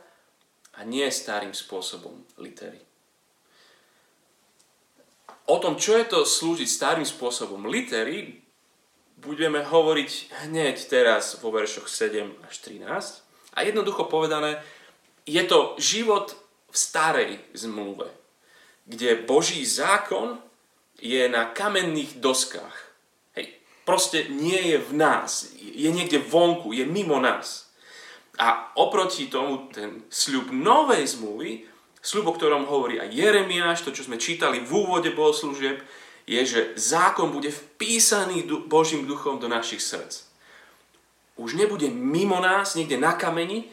a 0.74 0.82
nie 0.82 1.06
starým 1.14 1.54
spôsobom 1.54 2.26
litery. 2.42 2.82
O 5.46 5.62
tom, 5.62 5.78
čo 5.78 5.94
je 5.94 6.10
to 6.10 6.26
slúžiť 6.26 6.66
starým 6.66 7.06
spôsobom 7.06 7.70
litery, 7.70 8.42
budeme 9.22 9.62
hovoriť 9.62 10.42
hneď 10.42 10.74
teraz 10.90 11.38
vo 11.38 11.54
veršoch 11.54 11.86
7 11.86 12.34
až 12.50 12.54
13. 12.58 13.54
A 13.54 13.62
jednoducho 13.62 14.10
povedané, 14.10 14.58
je 15.22 15.44
to 15.46 15.78
život 15.78 16.34
v 16.66 16.76
starej 16.76 17.32
zmluve, 17.54 18.10
kde 18.90 19.22
Boží 19.22 19.62
zákon 19.62 20.42
je 20.98 21.30
na 21.30 21.46
kamenných 21.46 22.18
doskách. 22.18 22.83
Proste 23.84 24.32
nie 24.32 24.74
je 24.74 24.78
v 24.80 24.92
nás, 24.96 25.52
je 25.60 25.88
niekde 25.92 26.20
vonku, 26.24 26.72
je 26.72 26.88
mimo 26.88 27.20
nás. 27.20 27.68
A 28.40 28.72
oproti 28.80 29.28
tomu 29.28 29.68
ten 29.70 30.02
sľub 30.08 30.50
novej 30.50 31.04
zmluvy, 31.04 31.68
sľub, 32.00 32.32
o 32.32 32.36
ktorom 32.36 32.64
hovorí 32.64 32.98
aj 32.98 33.12
Jeremiáš, 33.12 33.84
to, 33.84 33.92
čo 33.92 34.08
sme 34.08 34.16
čítali 34.16 34.64
v 34.64 34.72
úvode 34.72 35.12
bohoslúžieb, 35.12 35.84
je, 36.24 36.40
že 36.40 36.60
zákon 36.80 37.28
bude 37.28 37.52
vpísaný 37.52 38.48
Božím 38.64 39.04
duchom 39.04 39.36
do 39.36 39.46
našich 39.46 39.84
srdc. 39.84 40.24
Už 41.36 41.54
nebude 41.54 41.92
mimo 41.92 42.40
nás, 42.40 42.74
niekde 42.74 42.96
na 42.96 43.12
kameni, 43.12 43.68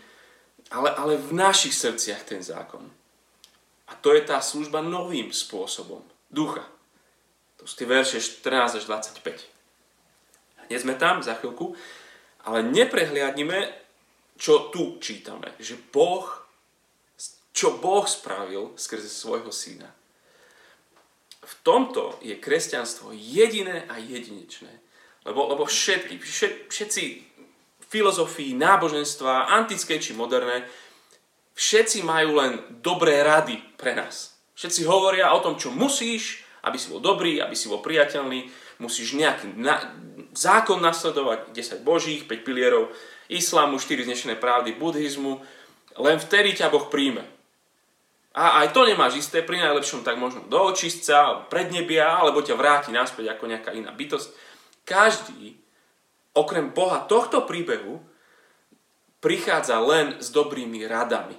ale, 0.71 0.91
ale 0.91 1.13
v 1.15 1.31
našich 1.31 1.71
srdciach 1.71 2.27
ten 2.27 2.43
zákon. 2.43 2.83
A 3.87 3.95
to 3.99 4.15
je 4.15 4.23
tá 4.23 4.39
služba 4.43 4.83
novým 4.83 5.31
spôsobom. 5.31 6.03
Ducha. 6.31 6.63
To 7.59 7.67
sú 7.67 7.83
tie 7.83 7.87
verše 7.87 8.23
14 8.23 8.79
až 8.79 8.83
25. 8.87 9.60
Nie 10.71 10.79
sme 10.79 10.95
tam 10.95 11.19
za 11.19 11.35
chvíľku, 11.35 11.75
ale 12.47 12.63
neprehliadnime, 12.63 13.67
čo 14.39 14.71
tu 14.71 15.03
čítame. 15.03 15.51
Že 15.59 15.75
Boh, 15.91 16.23
čo 17.51 17.75
Boh 17.77 18.07
spravil 18.07 18.71
skrze 18.79 19.11
svojho 19.11 19.51
syna. 19.51 19.91
V 21.43 21.53
tomto 21.67 22.15
je 22.23 22.39
kresťanstvo 22.39 23.11
jediné 23.11 23.83
a 23.91 23.99
jedinečné. 23.99 24.71
Lebo, 25.27 25.51
lebo 25.51 25.67
všetky, 25.67 26.17
všetci 26.71 27.03
filozofii, 27.91 28.55
náboženstva, 28.55 29.51
antické 29.51 29.99
či 29.99 30.15
moderné, 30.15 30.63
všetci 31.53 32.07
majú 32.07 32.39
len 32.39 32.51
dobré 32.79 33.19
rady 33.21 33.59
pre 33.75 33.91
nás. 33.93 34.33
Všetci 34.55 34.87
hovoria 34.87 35.35
o 35.35 35.43
tom, 35.43 35.59
čo 35.59 35.69
musíš, 35.69 36.47
aby 36.63 36.77
si 36.79 36.87
bol 36.89 37.03
dobrý, 37.03 37.43
aby 37.43 37.53
si 37.53 37.67
bol 37.67 37.83
priateľný, 37.83 38.47
musíš 38.81 39.13
nejaký 39.13 39.57
na, 39.59 39.93
zákon 40.31 40.79
nasledovať, 40.79 41.51
10 41.51 41.83
božích, 41.83 42.27
5 42.27 42.47
pilierov, 42.47 42.91
islámu, 43.31 43.79
4 43.79 44.07
znešené 44.07 44.35
pravdy, 44.35 44.75
buddhizmu, 44.75 45.39
len 45.99 46.17
vtedy 46.19 46.55
ťa 46.55 46.71
Boh 46.71 46.87
príjme. 46.87 47.23
A 48.31 48.63
aj 48.63 48.71
to 48.71 48.87
nemáš 48.87 49.19
isté, 49.19 49.43
pri 49.43 49.59
najlepšom 49.59 50.07
tak 50.07 50.15
možno 50.15 50.47
do 50.47 50.71
očistca, 50.71 51.43
pred 51.51 51.67
nebia, 51.67 52.15
alebo 52.15 52.39
ťa 52.39 52.55
vráti 52.55 52.95
naspäť 52.95 53.35
ako 53.35 53.43
nejaká 53.51 53.75
iná 53.75 53.91
bytosť. 53.91 54.31
Každý 54.87 55.59
okrem 56.31 56.71
Boha 56.71 57.03
tohto 57.03 57.43
príbehu 57.43 57.99
prichádza 59.19 59.83
len 59.83 60.15
s 60.23 60.31
dobrými 60.31 60.87
radami. 60.87 61.35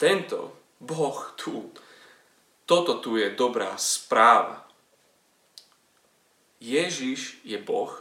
Tento 0.00 0.56
Boh 0.80 1.32
tu. 1.36 1.68
Toto 2.64 3.04
tu 3.04 3.20
je 3.20 3.36
dobrá 3.36 3.76
správa. 3.76 4.63
Ježiš 6.64 7.44
je 7.44 7.60
Boh, 7.60 7.92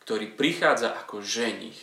ktorý 0.00 0.32
prichádza 0.32 0.96
ako 0.96 1.20
ženich. 1.20 1.76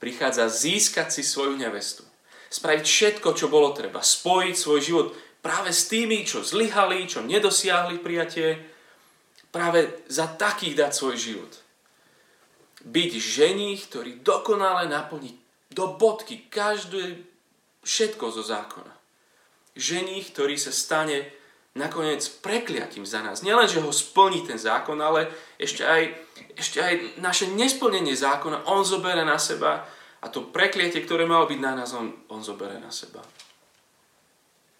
Prichádza 0.00 0.48
získať 0.48 1.12
si 1.12 1.20
svoju 1.20 1.60
nevestu. 1.60 2.08
Spraviť 2.48 2.84
všetko, 2.88 3.36
čo 3.36 3.52
bolo 3.52 3.76
treba. 3.76 4.00
Spojiť 4.00 4.56
svoj 4.56 4.80
život 4.80 5.08
práve 5.44 5.76
s 5.76 5.92
tými, 5.92 6.24
čo 6.24 6.40
zlyhali, 6.40 7.04
čo 7.04 7.20
nedosiahli 7.20 8.00
prijatie. 8.00 8.64
Práve 9.52 10.08
za 10.08 10.24
takých 10.24 10.72
dať 10.80 10.92
svoj 10.96 11.16
život. 11.20 11.52
Byť 12.86 13.12
ženich, 13.20 13.92
ktorý 13.92 14.24
dokonale 14.24 14.88
naplní 14.88 15.36
do 15.68 16.00
bodky 16.00 16.48
každé 16.48 17.20
všetko 17.84 18.24
zo 18.32 18.40
zákona. 18.40 18.94
Ženich, 19.76 20.32
ktorý 20.32 20.56
sa 20.56 20.72
stane 20.72 21.35
nakoniec 21.76 22.24
prekliatím 22.40 23.04
za 23.04 23.20
nás. 23.20 23.44
Nielen, 23.44 23.68
že 23.68 23.84
ho 23.84 23.92
splní 23.92 24.48
ten 24.48 24.56
zákon, 24.56 24.96
ale 24.96 25.28
ešte 25.60 25.84
aj, 25.84 26.02
ešte 26.56 26.80
aj 26.80 27.20
naše 27.20 27.52
nesplnenie 27.52 28.16
zákona 28.16 28.64
on 28.66 28.82
zobere 28.82 29.22
na 29.22 29.36
seba 29.36 29.84
a 30.24 30.26
to 30.32 30.48
prekliatie, 30.48 31.04
ktoré 31.04 31.28
malo 31.28 31.44
byť 31.44 31.60
na 31.60 31.72
nás, 31.76 31.92
on, 31.92 32.10
on 32.32 32.40
zobere 32.40 32.80
na 32.80 32.88
seba. 32.88 33.20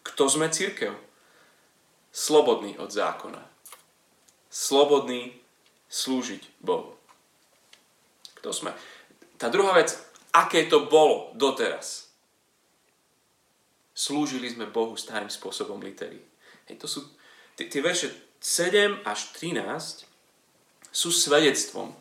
Kto 0.02 0.32
sme 0.32 0.48
církev? 0.48 0.96
Slobodný 2.08 2.80
od 2.80 2.88
zákona. 2.88 3.44
Slobodný 4.48 5.36
slúžiť 5.92 6.64
Bohu. 6.64 6.96
Kto 8.40 8.56
sme? 8.56 8.72
Tá 9.36 9.52
druhá 9.52 9.76
vec, 9.76 9.92
aké 10.32 10.64
to 10.64 10.88
bolo 10.88 11.36
doteraz. 11.36 12.08
Slúžili 13.92 14.48
sme 14.48 14.64
Bohu 14.68 14.96
starým 14.96 15.28
spôsobom 15.28 15.76
litery. 15.80 16.35
Hej, 16.66 16.76
to 16.82 16.86
sú, 16.90 17.00
tie, 17.54 17.80
verše 17.82 18.10
7 18.42 19.06
až 19.06 19.18
13 19.38 20.06
sú 20.90 21.10
svedectvom. 21.14 21.94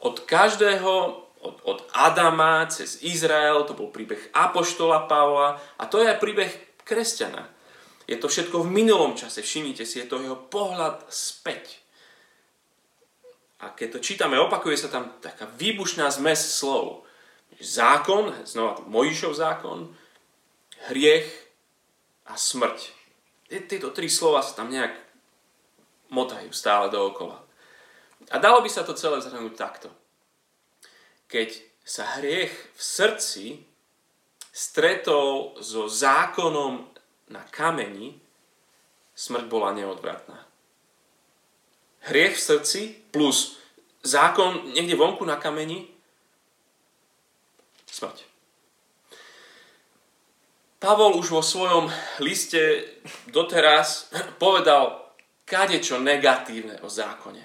Od 0.00 0.16
každého, 0.24 0.92
od, 1.40 1.56
od 1.64 1.78
Adama 1.96 2.64
cez 2.68 3.00
Izrael, 3.04 3.64
to 3.64 3.76
bol 3.76 3.88
príbeh 3.88 4.20
Apoštola 4.36 5.08
Pavla 5.08 5.60
a 5.80 5.82
to 5.88 6.00
je 6.00 6.08
aj 6.08 6.20
príbeh 6.20 6.52
kresťana. 6.84 7.48
Je 8.10 8.18
to 8.18 8.26
všetko 8.26 8.66
v 8.66 8.72
minulom 8.74 9.14
čase, 9.14 9.40
všimnite 9.40 9.86
si, 9.86 10.02
je 10.02 10.08
to 10.08 10.18
jeho 10.20 10.36
pohľad 10.36 11.06
späť. 11.08 11.78
A 13.60 13.70
keď 13.70 13.96
to 13.96 14.04
čítame, 14.04 14.40
opakuje 14.40 14.74
sa 14.74 14.88
tam 14.88 15.14
taká 15.20 15.46
výbušná 15.46 16.08
zmes 16.10 16.40
slov. 16.40 17.04
Zákon, 17.60 18.32
znova 18.48 18.80
Mojžišov 18.88 19.32
zákon, 19.36 19.92
hriech 20.88 21.28
a 22.24 22.40
smrť 22.40 22.99
tieto 23.50 23.90
tri 23.90 24.06
slova 24.06 24.46
sa 24.46 24.54
tam 24.54 24.70
nejak 24.70 24.94
motajú 26.14 26.54
stále 26.54 26.86
dookola. 26.86 27.42
A 28.30 28.36
dalo 28.38 28.62
by 28.62 28.70
sa 28.70 28.86
to 28.86 28.94
celé 28.94 29.18
zhrnúť 29.18 29.54
takto. 29.58 29.90
Keď 31.26 31.58
sa 31.82 32.18
hriech 32.18 32.54
v 32.54 32.80
srdci 32.82 33.46
stretol 34.54 35.58
so 35.58 35.90
zákonom 35.90 36.86
na 37.30 37.42
kameni, 37.50 38.18
smrť 39.14 39.46
bola 39.50 39.74
neodvratná. 39.74 40.46
Hriech 42.06 42.38
v 42.38 42.46
srdci 42.54 42.80
plus 43.10 43.58
zákon 44.06 44.72
niekde 44.72 44.94
vonku 44.94 45.26
na 45.26 45.36
kameni, 45.36 45.90
smrť. 47.90 48.29
Pavol 50.80 51.20
už 51.20 51.28
vo 51.36 51.44
svojom 51.44 51.92
liste 52.24 52.88
doteraz 53.28 54.08
povedal 54.40 55.12
kadečo 55.44 56.00
negatívne 56.00 56.80
o 56.80 56.88
zákone. 56.88 57.44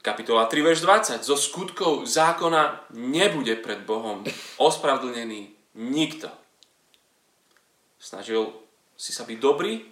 Kapitola 0.00 0.48
3, 0.48 0.56
verš 0.62 0.80
20. 1.20 1.20
Zo 1.20 1.36
skutkov 1.36 2.08
zákona 2.08 2.88
nebude 2.96 3.60
pred 3.60 3.84
Bohom 3.84 4.24
ospravedlnený 4.56 5.52
nikto. 5.76 6.32
Snažil 8.00 8.56
si 8.96 9.12
sa 9.12 9.28
byť 9.28 9.36
dobrý, 9.36 9.84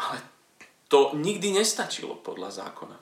ale 0.00 0.16
to 0.88 1.12
nikdy 1.12 1.52
nestačilo 1.52 2.16
podľa 2.24 2.64
zákona. 2.64 2.96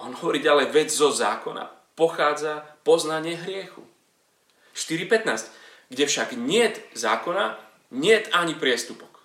On 0.00 0.16
hovorí 0.16 0.40
ďalej, 0.40 0.72
vec 0.72 0.88
zo 0.88 1.12
zákona 1.12 1.68
pochádza 1.92 2.64
poznanie 2.86 3.36
hriechu. 3.36 3.82
4.15 4.78 5.57
kde 5.88 6.06
však 6.06 6.32
niet 6.32 6.80
zákona, 6.94 7.60
niet 7.90 8.28
ani 8.32 8.54
priestupok. 8.54 9.18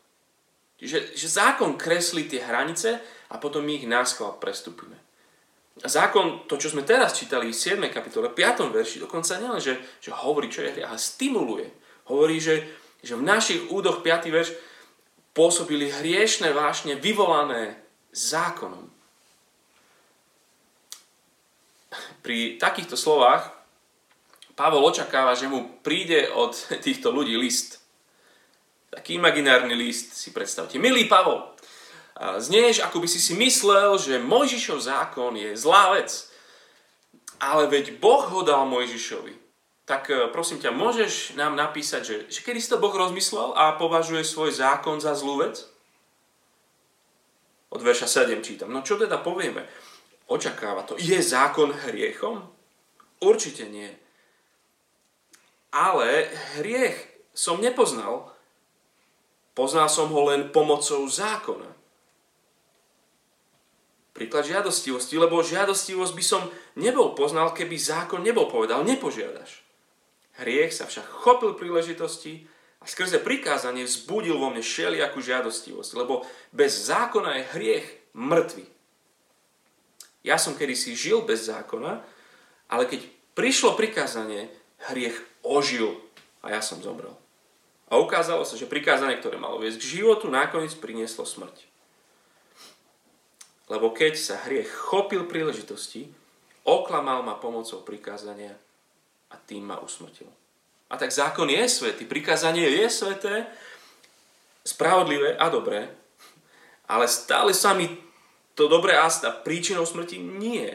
Čiže 0.80 1.16
že 1.16 1.28
zákon 1.32 1.80
kreslí 1.80 2.28
tie 2.28 2.44
hranice 2.44 3.00
a 3.32 3.40
potom 3.40 3.64
my 3.64 3.80
ich 3.80 3.88
náschval 3.88 4.36
prestupíme. 4.36 5.00
A 5.82 5.88
zákon, 5.90 6.46
to 6.46 6.60
čo 6.60 6.70
sme 6.70 6.86
teraz 6.86 7.18
čítali 7.18 7.50
v 7.50 7.56
7. 7.56 7.82
kapitole, 7.90 8.30
5. 8.30 8.68
verši, 8.70 9.02
dokonca 9.02 9.40
nielen, 9.40 9.64
že, 9.64 9.80
že 10.04 10.14
hovorí, 10.14 10.52
čo 10.52 10.62
je 10.62 10.76
hry, 10.76 10.82
ale 10.86 11.00
stimuluje. 11.02 11.66
Hovorí, 12.12 12.38
že, 12.38 12.68
že 13.02 13.18
v 13.18 13.26
našich 13.26 13.72
údoch 13.74 14.06
5. 14.06 14.30
verš 14.30 14.54
pôsobili 15.34 15.90
hriešne 15.90 16.54
vášne 16.54 16.94
vyvolané 16.94 17.80
zákonom. 18.14 18.86
Pri 22.22 22.62
takýchto 22.62 22.94
slovách 22.94 23.63
Pavol 24.54 24.86
očakáva, 24.86 25.34
že 25.34 25.50
mu 25.50 25.82
príde 25.82 26.30
od 26.30 26.54
týchto 26.86 27.10
ľudí 27.10 27.34
list. 27.38 27.82
Taký 28.94 29.18
imaginárny 29.18 29.74
list 29.74 30.14
si 30.14 30.30
predstavte. 30.30 30.78
Milý 30.78 31.10
Pavol, 31.10 31.42
znieš, 32.38 32.86
ako 32.86 33.02
by 33.02 33.08
si 33.10 33.18
si 33.18 33.34
myslel, 33.34 33.98
že 33.98 34.22
Mojžišov 34.22 34.78
zákon 34.78 35.34
je 35.34 35.58
zlá 35.58 35.98
vec. 35.98 36.30
Ale 37.42 37.66
veď 37.66 37.98
Boh 37.98 38.22
ho 38.30 38.46
dal 38.46 38.70
Mojžišovi. 38.70 39.42
Tak 39.84 40.08
e, 40.08 40.32
prosím 40.32 40.64
ťa, 40.64 40.72
môžeš 40.72 41.36
nám 41.36 41.60
napísať, 41.60 42.02
že, 42.06 42.16
že 42.32 42.40
kedy 42.40 42.62
si 42.62 42.72
to 42.72 42.80
Boh 42.80 42.94
rozmyslel 42.94 43.52
a 43.52 43.76
považuje 43.76 44.24
svoj 44.24 44.56
zákon 44.56 45.04
za 45.04 45.12
zlú 45.12 45.44
vec? 45.44 45.60
Od 47.68 47.82
verša 47.84 48.08
7 48.08 48.40
čítam. 48.46 48.72
No 48.72 48.86
čo 48.86 48.96
teda 48.96 49.20
povieme? 49.20 49.68
Očakáva 50.32 50.88
to. 50.88 50.96
Je 50.96 51.20
zákon 51.20 51.74
hriechom? 51.74 52.48
Určite 53.20 53.68
nie 53.68 54.03
ale 55.74 56.30
hriech 56.62 56.96
som 57.34 57.58
nepoznal. 57.58 58.30
Poznal 59.58 59.90
som 59.90 60.14
ho 60.14 60.22
len 60.30 60.54
pomocou 60.54 61.02
zákona. 61.10 61.74
Príklad 64.14 64.46
žiadostivosti, 64.46 65.18
lebo 65.18 65.42
žiadostivosť 65.42 66.14
by 66.14 66.24
som 66.24 66.46
nebol 66.78 67.18
poznal, 67.18 67.50
keby 67.50 67.74
zákon 67.82 68.22
nebol 68.22 68.46
povedal, 68.46 68.86
nepožiadaš. 68.86 69.66
Hriech 70.38 70.70
sa 70.70 70.86
však 70.86 71.10
chopil 71.26 71.58
príležitosti 71.58 72.46
a 72.78 72.86
skrze 72.86 73.18
prikázanie 73.22 73.90
vzbudil 73.90 74.38
vo 74.38 74.54
mne 74.54 74.62
všelijakú 74.62 75.18
žiadostivosť, 75.18 75.92
lebo 75.98 76.26
bez 76.54 76.86
zákona 76.86 77.42
je 77.42 77.50
hriech 77.58 77.88
mŕtvy. 78.14 78.66
Ja 80.22 80.38
som 80.38 80.54
kedysi 80.54 80.94
žil 80.94 81.26
bez 81.26 81.50
zákona, 81.50 82.06
ale 82.70 82.84
keď 82.86 83.06
prišlo 83.34 83.74
prikázanie, 83.74 84.50
hriech 84.94 85.33
ožil 85.44 86.00
a 86.42 86.56
ja 86.56 86.64
som 86.64 86.80
zomrel. 86.80 87.14
A 87.92 88.00
ukázalo 88.02 88.42
sa, 88.48 88.58
že 88.58 88.66
prikázanie, 88.66 89.20
ktoré 89.22 89.38
malo 89.38 89.62
viesť 89.62 89.78
k 89.78 90.02
životu, 90.02 90.32
nakoniec 90.32 90.74
prinieslo 90.80 91.28
smrť. 91.28 91.70
Lebo 93.70 93.94
keď 93.94 94.18
sa 94.18 94.42
hriech 94.44 94.72
chopil 94.72 95.30
príležitosti, 95.30 96.10
oklamal 96.66 97.22
ma 97.22 97.38
pomocou 97.38 97.84
prikázania 97.86 98.56
a 99.30 99.36
tým 99.38 99.68
ma 99.68 99.78
usmrtil. 99.80 100.28
A 100.92 100.98
tak 101.00 101.14
zákon 101.14 101.50
je 101.50 101.64
svetý, 101.70 102.06
prikázanie 102.06 102.70
je 102.70 102.86
sveté, 102.90 103.46
spravodlivé 104.64 105.36
a 105.36 105.50
dobré, 105.50 105.92
ale 106.88 107.06
stále 107.08 107.52
sa 107.56 107.74
mi 107.74 107.90
to 108.54 108.70
dobré 108.70 108.94
a 108.94 109.10
príčinou 109.42 109.84
smrti 109.88 110.22
nie. 110.22 110.70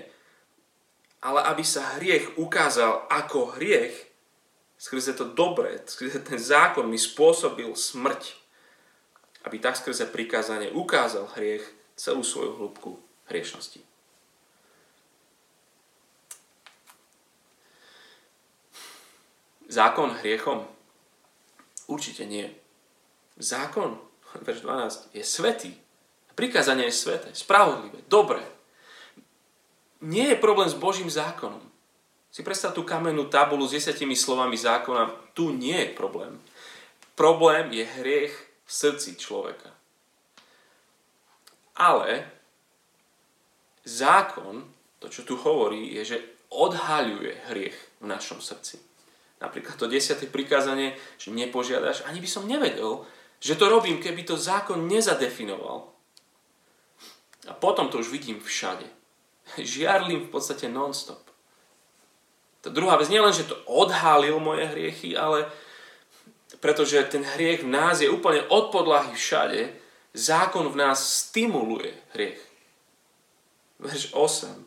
Ale 1.22 1.42
aby 1.50 1.62
sa 1.62 1.98
hriech 1.98 2.34
ukázal 2.38 3.06
ako 3.10 3.58
hriech, 3.58 4.07
skrze 4.78 5.12
to 5.12 5.26
dobré, 5.26 5.82
skrze 5.84 6.22
ten 6.22 6.38
zákon 6.38 6.86
mi 6.86 6.96
spôsobil 6.96 7.74
smrť, 7.74 8.38
aby 9.44 9.58
tak 9.58 9.74
skrze 9.74 10.06
prikázanie 10.06 10.70
ukázal 10.70 11.26
hriech 11.34 11.66
celú 11.98 12.22
svoju 12.22 12.54
hĺbku 12.54 13.02
hriešnosti. 13.26 13.82
Zákon 19.68 20.16
hriechom? 20.24 20.64
Určite 21.84 22.24
nie. 22.24 22.48
Zákon, 23.36 24.00
verš 24.40 24.64
12, 24.64 25.12
je 25.12 25.24
svetý. 25.24 25.70
Prikázanie 26.32 26.88
je 26.88 26.96
sveté, 26.96 27.28
spravodlivé, 27.34 28.00
dobré. 28.08 28.40
Nie 30.00 30.32
je 30.32 30.40
problém 30.40 30.70
s 30.70 30.78
Božím 30.78 31.10
zákonom. 31.10 31.60
Si 32.28 32.44
predstav 32.44 32.76
tú 32.76 32.84
kamennú 32.84 33.32
tabulu 33.32 33.64
s 33.64 33.74
desiatimi 33.74 34.14
slovami 34.14 34.54
zákona. 34.54 35.32
Tu 35.32 35.50
nie 35.56 35.74
je 35.74 35.96
problém. 35.96 36.36
Problém 37.16 37.72
je 37.72 37.84
hriech 37.84 38.34
v 38.68 38.70
srdci 38.70 39.16
človeka. 39.16 39.72
Ale 41.78 42.26
zákon, 43.86 44.66
to 44.98 45.08
čo 45.08 45.22
tu 45.24 45.34
hovorí, 45.40 45.94
je, 45.96 46.02
že 46.04 46.18
odhaľuje 46.52 47.48
hriech 47.48 47.78
v 48.02 48.06
našom 48.06 48.42
srdci. 48.42 48.78
Napríklad 49.38 49.78
to 49.78 49.86
desiate 49.86 50.26
prikázanie, 50.26 50.98
že 51.16 51.30
nepožiadaš, 51.30 52.02
ani 52.04 52.18
by 52.18 52.28
som 52.28 52.50
nevedel, 52.50 53.06
že 53.38 53.54
to 53.54 53.70
robím, 53.70 54.02
keby 54.02 54.26
to 54.26 54.34
zákon 54.34 54.90
nezadefinoval. 54.90 55.86
A 57.46 57.52
potom 57.54 57.86
to 57.86 58.02
už 58.02 58.10
vidím 58.10 58.42
všade. 58.42 58.84
Žiarlim 59.56 60.26
v 60.26 60.32
podstate 60.34 60.66
non-stop. 60.66 61.27
Tá 62.58 62.68
druhá 62.74 62.98
vec, 62.98 63.06
nielen, 63.06 63.30
že 63.30 63.46
to 63.46 63.54
odhalil 63.70 64.42
moje 64.42 64.66
hriechy, 64.66 65.14
ale 65.14 65.46
pretože 66.58 66.98
ten 67.06 67.22
hriech 67.22 67.62
v 67.62 67.70
nás 67.70 68.02
je 68.02 68.10
úplne 68.10 68.42
od 68.50 68.74
podlahy 68.74 69.14
všade, 69.14 69.70
zákon 70.10 70.66
v 70.66 70.76
nás 70.76 70.98
stimuluje 70.98 71.94
hriech. 72.18 72.42
Verš 73.78 74.10
8. 74.10 74.58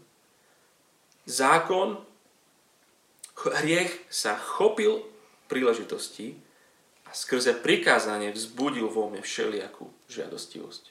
Zákon, 1.27 1.99
hriech 3.60 3.91
sa 4.08 4.39
chopil 4.39 5.04
príležitosti 5.51 6.39
a 7.04 7.12
skrze 7.12 7.60
prikázanie 7.60 8.32
vzbudil 8.32 8.88
vo 8.88 9.12
mne 9.12 9.19
všelijakú 9.19 9.91
žiadostivosť. 10.08 10.84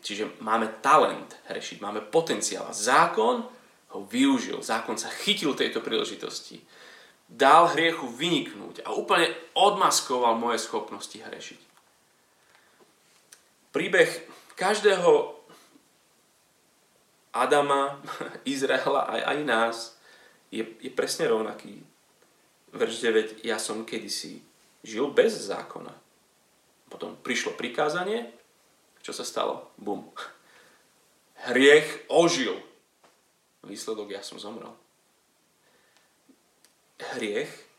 Čiže 0.00 0.42
máme 0.42 0.80
talent 0.80 1.36
hrešiť, 1.46 1.78
máme 1.78 2.02
potenciál. 2.08 2.72
Zákon 2.72 3.46
ho 3.90 4.06
využil, 4.06 4.62
zákon 4.62 4.94
sa 4.94 5.10
chytil 5.10 5.54
tejto 5.58 5.82
príležitosti. 5.82 6.62
Dal 7.30 7.70
hriechu 7.74 8.10
vyniknúť 8.10 8.82
a 8.86 8.94
úplne 8.94 9.30
odmaskoval 9.54 10.34
moje 10.34 10.62
schopnosti 10.62 11.14
hrešiť. 11.14 11.60
Príbeh 13.70 14.10
každého 14.58 15.38
Adama, 17.30 18.02
Izraela 18.46 19.06
aj, 19.06 19.20
aj 19.22 19.38
nás 19.46 19.76
je, 20.50 20.66
je 20.82 20.90
presne 20.90 21.30
rovnaký 21.30 21.78
verš 22.74 23.02
9, 23.02 23.46
ja 23.46 23.58
som 23.58 23.86
kedysi 23.86 24.42
žil 24.82 25.10
bez 25.14 25.34
zákona. 25.46 25.94
Potom 26.90 27.14
prišlo 27.22 27.54
prikázanie, 27.54 28.26
čo 29.02 29.14
sa 29.14 29.22
stalo? 29.22 29.70
Bum. 29.78 30.10
Hriech 31.50 32.10
ožil. 32.10 32.69
Výsledok, 33.64 34.10
ja 34.10 34.24
som 34.24 34.40
zomrel. 34.40 34.72
Hriech 37.16 37.70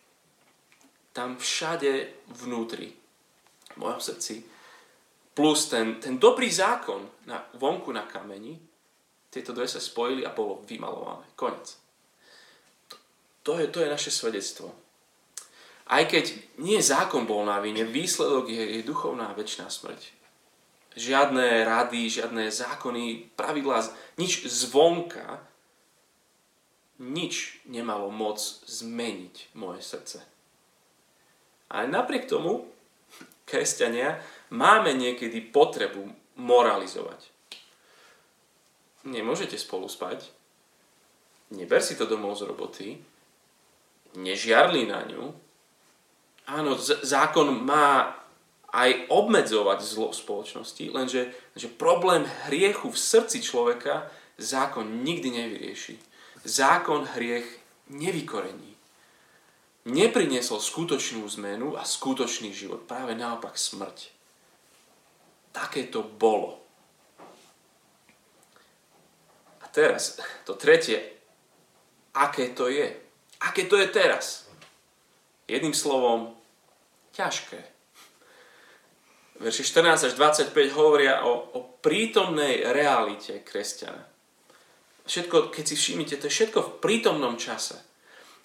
tam 1.12 1.36
všade 1.36 2.08
vnútri, 2.44 2.96
v 3.72 3.78
mojom 3.78 4.00
srdci, 4.00 4.44
plus 5.36 5.68
ten, 5.68 6.00
ten 6.00 6.16
dobrý 6.20 6.48
zákon 6.48 7.28
na, 7.28 7.44
vonku 7.56 7.92
na 7.92 8.08
kameni, 8.08 8.60
tieto 9.32 9.56
dve 9.56 9.68
sa 9.68 9.80
spojili 9.80 10.28
a 10.28 10.36
bolo 10.36 10.64
vymalované. 10.68 11.24
Konec. 11.40 11.80
To 13.48 13.56
je, 13.60 13.68
to 13.72 13.80
je 13.80 13.90
naše 13.90 14.12
svedectvo. 14.12 14.76
Aj 15.88 16.04
keď 16.08 16.36
nie 16.60 16.80
zákon 16.80 17.28
bol 17.28 17.44
na 17.48 17.60
vine, 17.60 17.84
výsledok 17.88 18.48
je, 18.48 18.80
je 18.80 18.88
duchovná 18.88 19.32
väčšiná 19.36 19.68
smrť. 19.72 20.02
Žiadne 20.96 21.64
rady, 21.64 22.12
žiadne 22.12 22.52
zákony, 22.52 23.32
pravidlá, 23.40 23.88
nič 24.20 24.44
zvonka, 24.48 25.40
nič 27.02 27.66
nemalo 27.66 28.14
moc 28.14 28.38
zmeniť 28.70 29.58
moje 29.58 29.82
srdce. 29.82 30.22
A 31.74 31.90
napriek 31.90 32.30
tomu, 32.30 32.70
kresťania, 33.50 34.22
máme 34.54 34.94
niekedy 34.94 35.42
potrebu 35.42 36.14
moralizovať. 36.38 37.26
Nemôžete 39.02 39.58
spolu 39.58 39.90
spať, 39.90 40.30
neber 41.50 41.82
si 41.82 41.98
to 41.98 42.06
domov 42.06 42.38
z 42.38 42.46
roboty, 42.46 42.88
nežiarli 44.14 44.86
na 44.86 45.02
ňu. 45.10 45.34
Áno, 46.46 46.78
z- 46.78 47.02
zákon 47.02 47.50
má 47.50 48.14
aj 48.72 49.10
obmedzovať 49.10 49.80
zlo 49.84 50.14
v 50.14 50.20
spoločnosti, 50.22 50.86
lenže, 50.94 51.34
že 51.58 51.68
problém 51.68 52.24
hriechu 52.48 52.94
v 52.94 53.00
srdci 53.00 53.44
človeka 53.44 54.08
zákon 54.40 55.04
nikdy 55.04 55.28
nevyrieši. 55.28 56.11
Zákon 56.44 57.06
hriech 57.06 57.46
nevykorení. 57.94 58.74
Nepriniesol 59.86 60.62
skutočnú 60.62 61.26
zmenu 61.38 61.74
a 61.78 61.86
skutočný 61.86 62.54
život. 62.54 62.86
Práve 62.86 63.18
naopak 63.18 63.58
smrť. 63.58 64.14
Také 65.52 65.90
to 65.90 66.06
bolo. 66.06 66.62
A 69.62 69.66
teraz, 69.70 70.22
to 70.46 70.54
tretie, 70.54 71.02
aké 72.14 72.54
to 72.54 72.70
je. 72.70 72.94
Aké 73.42 73.66
to 73.66 73.78
je 73.82 73.90
teraz? 73.90 74.46
Jedným 75.50 75.74
slovom, 75.74 76.38
ťažké. 77.18 77.60
Verši 79.42 79.64
14 79.66 80.08
až 80.10 80.14
25 80.14 80.54
hovoria 80.78 81.26
o, 81.26 81.34
o 81.58 81.60
prítomnej 81.82 82.62
realite 82.70 83.42
kresťana. 83.42 84.11
Všetko, 85.12 85.52
keď 85.52 85.64
si 85.68 85.76
všimnite, 85.76 86.16
to 86.24 86.32
je 86.32 86.36
všetko 86.40 86.60
v 86.64 86.76
prítomnom 86.80 87.36
čase. 87.36 87.76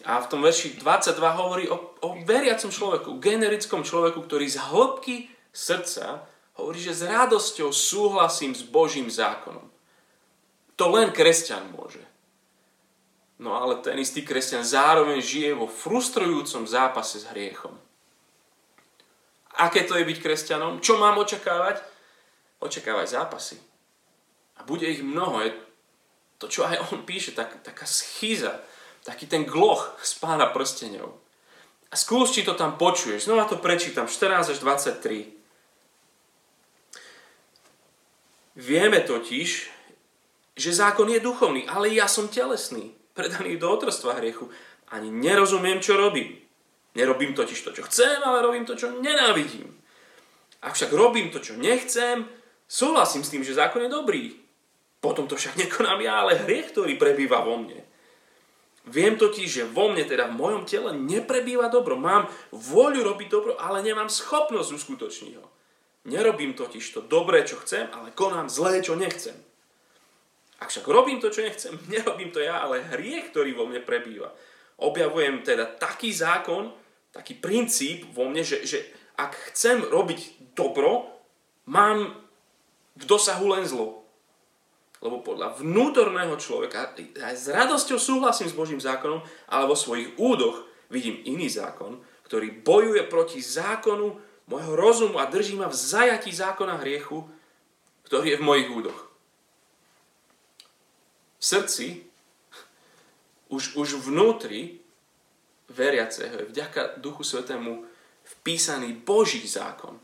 A 0.02 0.18
v 0.18 0.26
tom 0.26 0.42
verši 0.42 0.83
22 0.83 1.14
hovorí 1.14 1.70
o, 1.70 1.94
o 2.02 2.09
veriacom 2.26 2.74
človeku, 2.74 3.22
generickom 3.22 3.87
človeku, 3.87 4.26
ktorý 4.26 4.50
z 4.50 4.59
hĺbky 4.59 5.31
srdca 5.55 6.26
hovorí, 6.59 6.83
že 6.83 6.98
s 6.98 7.07
radosťou 7.07 7.70
súhlasím 7.70 8.50
s 8.50 8.66
Božím 8.66 9.07
zákonom. 9.07 9.62
To 10.74 10.90
len 10.90 11.14
kresťan 11.14 11.70
môže. 11.70 12.02
No 13.38 13.55
ale 13.55 13.79
ten 13.79 13.94
istý 14.02 14.26
kresťan 14.26 14.66
zároveň 14.66 15.22
žije 15.22 15.55
vo 15.55 15.70
frustrujúcom 15.70 16.66
zápase 16.66 17.22
s 17.22 17.31
hriechom. 17.31 17.79
Aké 19.55 19.87
to 19.87 19.94
je 19.94 20.02
byť 20.02 20.18
kresťanom? 20.18 20.83
Čo 20.83 20.98
mám 20.98 21.14
očakávať? 21.22 21.79
Očakávať 22.59 23.07
zápasy. 23.22 23.57
A 24.59 24.66
bude 24.66 24.90
ich 24.90 25.05
mnoho. 25.05 25.65
To, 26.38 26.49
čo 26.49 26.68
aj 26.68 26.92
on 26.92 27.03
píše, 27.09 27.33
tak, 27.33 27.62
taká 27.64 27.87
schýza, 27.88 28.61
taký 29.05 29.27
ten 29.27 29.44
gloch 29.44 29.96
z 30.03 30.12
pána 30.20 30.53
prstenov. 30.53 31.16
A 31.90 31.94
skús, 31.96 32.35
či 32.35 32.42
to 32.42 32.59
tam 32.59 32.77
počuješ. 32.77 33.31
Znova 33.31 33.46
to 33.46 33.57
prečítam, 33.57 34.11
14 34.11 34.53
až 34.53 34.59
23. 34.59 35.33
Vieme 38.57 39.01
totiž, 39.05 39.49
že 40.57 40.70
zákon 40.72 41.09
je 41.12 41.20
duchovný, 41.20 41.68
ale 41.68 41.92
ja 41.92 42.09
som 42.09 42.29
telesný 42.29 42.96
predaný 43.16 43.57
do 43.57 43.68
otrstva 43.72 44.20
hriechu. 44.20 44.49
Ani 44.92 45.12
nerozumiem, 45.12 45.81
čo 45.81 45.96
robím. 45.96 46.37
Nerobím 46.96 47.37
totiž 47.37 47.61
to, 47.64 47.72
čo 47.72 47.83
chcem, 47.88 48.20
ale 48.25 48.44
robím 48.44 48.64
to, 48.64 48.77
čo 48.77 48.92
nenávidím. 48.92 49.68
Ak 50.64 50.77
však 50.77 50.92
robím 50.92 51.29
to, 51.29 51.40
čo 51.40 51.57
nechcem, 51.57 52.29
súhlasím 52.68 53.25
s 53.25 53.33
tým, 53.33 53.44
že 53.44 53.57
zákon 53.57 53.85
je 53.85 53.90
dobrý. 53.92 54.45
Potom 55.07 55.31
to 55.31 55.38
však 55.38 55.55
nekonám 55.55 56.03
ja, 56.03 56.27
ale 56.27 56.35
hriech, 56.35 56.75
ktorý 56.75 56.99
prebýva 56.99 57.47
vo 57.47 57.62
mne. 57.62 57.79
Viem 58.90 59.14
totiž, 59.14 59.47
že 59.47 59.62
vo 59.62 59.87
mne, 59.87 60.03
teda 60.03 60.27
v 60.27 60.35
mojom 60.35 60.66
tele, 60.66 60.90
neprebýva 60.99 61.71
dobro. 61.71 61.95
Mám 61.95 62.27
voľu 62.51 63.07
robiť 63.07 63.29
dobro, 63.31 63.55
ale 63.55 63.87
nemám 63.87 64.11
schopnosť 64.11 64.75
uskutočniť 64.75 65.35
ho. 65.38 65.47
Nerobím 66.11 66.59
totiž 66.59 66.83
to 66.90 67.07
dobré, 67.07 67.47
čo 67.47 67.62
chcem, 67.62 67.87
ale 67.95 68.11
konám 68.11 68.51
zlé, 68.51 68.83
čo 68.83 68.99
nechcem. 68.99 69.38
Ak 70.59 70.75
však 70.75 70.90
robím 70.90 71.23
to, 71.23 71.31
čo 71.31 71.47
nechcem, 71.47 71.79
nerobím 71.95 72.35
to 72.35 72.42
ja, 72.42 72.66
ale 72.66 72.83
hriech, 72.83 73.31
ktorý 73.31 73.55
vo 73.55 73.71
mne 73.71 73.87
prebýva. 73.87 74.35
Objavujem 74.83 75.47
teda 75.47 75.71
taký 75.71 76.11
zákon, 76.11 76.75
taký 77.14 77.38
princíp 77.38 78.11
vo 78.11 78.27
mne, 78.27 78.42
že, 78.42 78.66
že 78.66 78.83
ak 79.14 79.55
chcem 79.55 79.87
robiť 79.87 80.51
dobro, 80.59 81.14
mám 81.71 82.11
v 82.99 83.05
dosahu 83.07 83.55
len 83.55 83.62
zlo. 83.62 84.06
Lebo 85.04 85.20
podľa 85.20 85.61
vnútorného 85.61 86.35
človeka 86.40 86.96
aj 86.96 87.35
s 87.37 87.46
radosťou 87.52 87.98
súhlasím 88.00 88.48
s 88.48 88.56
Božím 88.56 88.80
zákonom, 88.80 89.20
ale 89.52 89.64
vo 89.68 89.76
svojich 89.76 90.16
údoch 90.16 90.64
vidím 90.88 91.20
iný 91.28 91.52
zákon, 91.52 92.00
ktorý 92.24 92.64
bojuje 92.64 93.04
proti 93.06 93.44
zákonu 93.44 94.16
môjho 94.46 94.72
rozumu 94.78 95.20
a 95.20 95.28
drží 95.28 95.59
ma 95.59 95.68
v 95.68 95.76
zajatí 95.76 96.32
zákona 96.32 96.80
hriechu, 96.80 97.28
ktorý 98.09 98.35
je 98.35 98.40
v 98.40 98.46
mojich 98.46 98.70
údoch 98.70 99.06
v 101.38 101.44
srdci, 101.44 101.87
už, 103.52 103.78
už 103.78 104.02
vnútri 104.02 104.82
veriaceho 105.70 106.42
je 106.42 106.50
vďaka 106.50 106.98
Duchu 106.98 107.22
Svetému 107.22 107.87
vpísaný 108.24 108.98
Boží 109.06 109.46
zákon. 109.46 110.02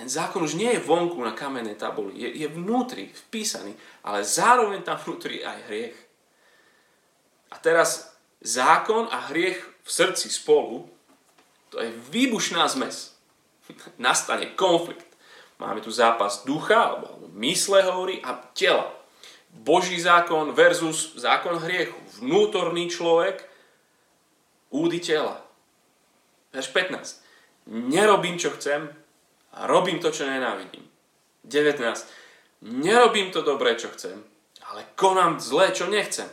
Ten 0.00 0.08
zákon 0.08 0.40
už 0.40 0.56
nie 0.56 0.72
je 0.72 0.80
vonku 0.80 1.20
na 1.20 1.36
kamennej 1.36 1.76
tabuli, 1.76 2.16
je, 2.16 2.32
je 2.32 2.48
vnútri, 2.48 3.12
vpísaný, 3.28 3.76
ale 4.00 4.24
zároveň 4.24 4.80
tam 4.80 4.96
vnútri 4.96 5.44
aj 5.44 5.68
hriech. 5.68 5.98
A 7.52 7.60
teraz 7.60 8.16
zákon 8.40 9.12
a 9.12 9.28
hriech 9.28 9.60
v 9.60 9.90
srdci 9.92 10.32
spolu, 10.32 10.88
to 11.68 11.84
je 11.84 11.92
výbušná 11.92 12.64
zmes. 12.72 13.12
Nastane 14.00 14.56
konflikt. 14.56 15.04
Máme 15.60 15.84
tu 15.84 15.92
zápas 15.92 16.48
ducha, 16.48 16.96
alebo 16.96 17.28
mysle 17.36 17.84
hovorí, 17.84 18.24
a 18.24 18.40
tela. 18.56 18.88
Boží 19.52 20.00
zákon 20.00 20.56
versus 20.56 21.12
zákon 21.20 21.60
hriechu. 21.60 22.00
Vnútorný 22.24 22.88
človek, 22.88 23.44
údy 24.72 24.96
tela. 24.96 25.44
Verš 26.56 26.72
15. 26.72 27.68
Nerobím, 27.68 28.40
čo 28.40 28.56
chcem, 28.56 28.88
a 29.54 29.66
robím 29.66 29.98
to, 29.98 30.10
čo 30.10 30.26
nenávidím. 30.26 30.86
19. 31.44 31.82
Nerobím 32.60 33.32
to 33.32 33.42
dobré, 33.42 33.74
čo 33.74 33.88
chcem, 33.96 34.20
ale 34.68 34.84
konám 34.94 35.40
zlé, 35.40 35.72
čo 35.72 35.88
nechcem. 35.88 36.28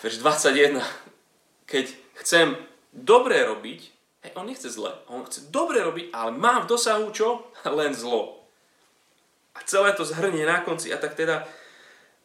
Verš 0.00 0.22
21. 0.22 0.80
Keď 1.68 1.86
chcem 2.24 2.56
dobre 2.94 3.44
robiť, 3.44 3.80
hej, 4.24 4.32
on 4.38 4.48
nechce 4.48 4.70
zle, 4.70 4.94
on 5.10 5.26
chce 5.26 5.50
dobre 5.52 5.82
robiť, 5.84 6.14
ale 6.14 6.30
mám 6.32 6.64
v 6.64 6.70
dosahu 6.70 7.10
čo? 7.10 7.50
Len 7.78 7.92
zlo. 7.92 8.40
A 9.58 9.66
celé 9.66 9.92
to 9.92 10.06
zhrnie 10.06 10.46
na 10.46 10.62
konci. 10.62 10.94
A 10.94 11.02
tak 11.02 11.18
teda 11.18 11.44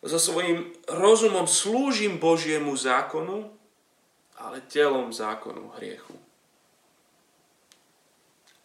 so 0.05 0.19
svojím 0.21 0.69
rozumom 0.85 1.49
slúžim 1.49 2.21
Božiemu 2.21 2.75
zákonu, 2.77 3.49
ale 4.37 4.61
telom 4.69 5.09
zákonu 5.09 5.73
hriechu. 5.79 6.13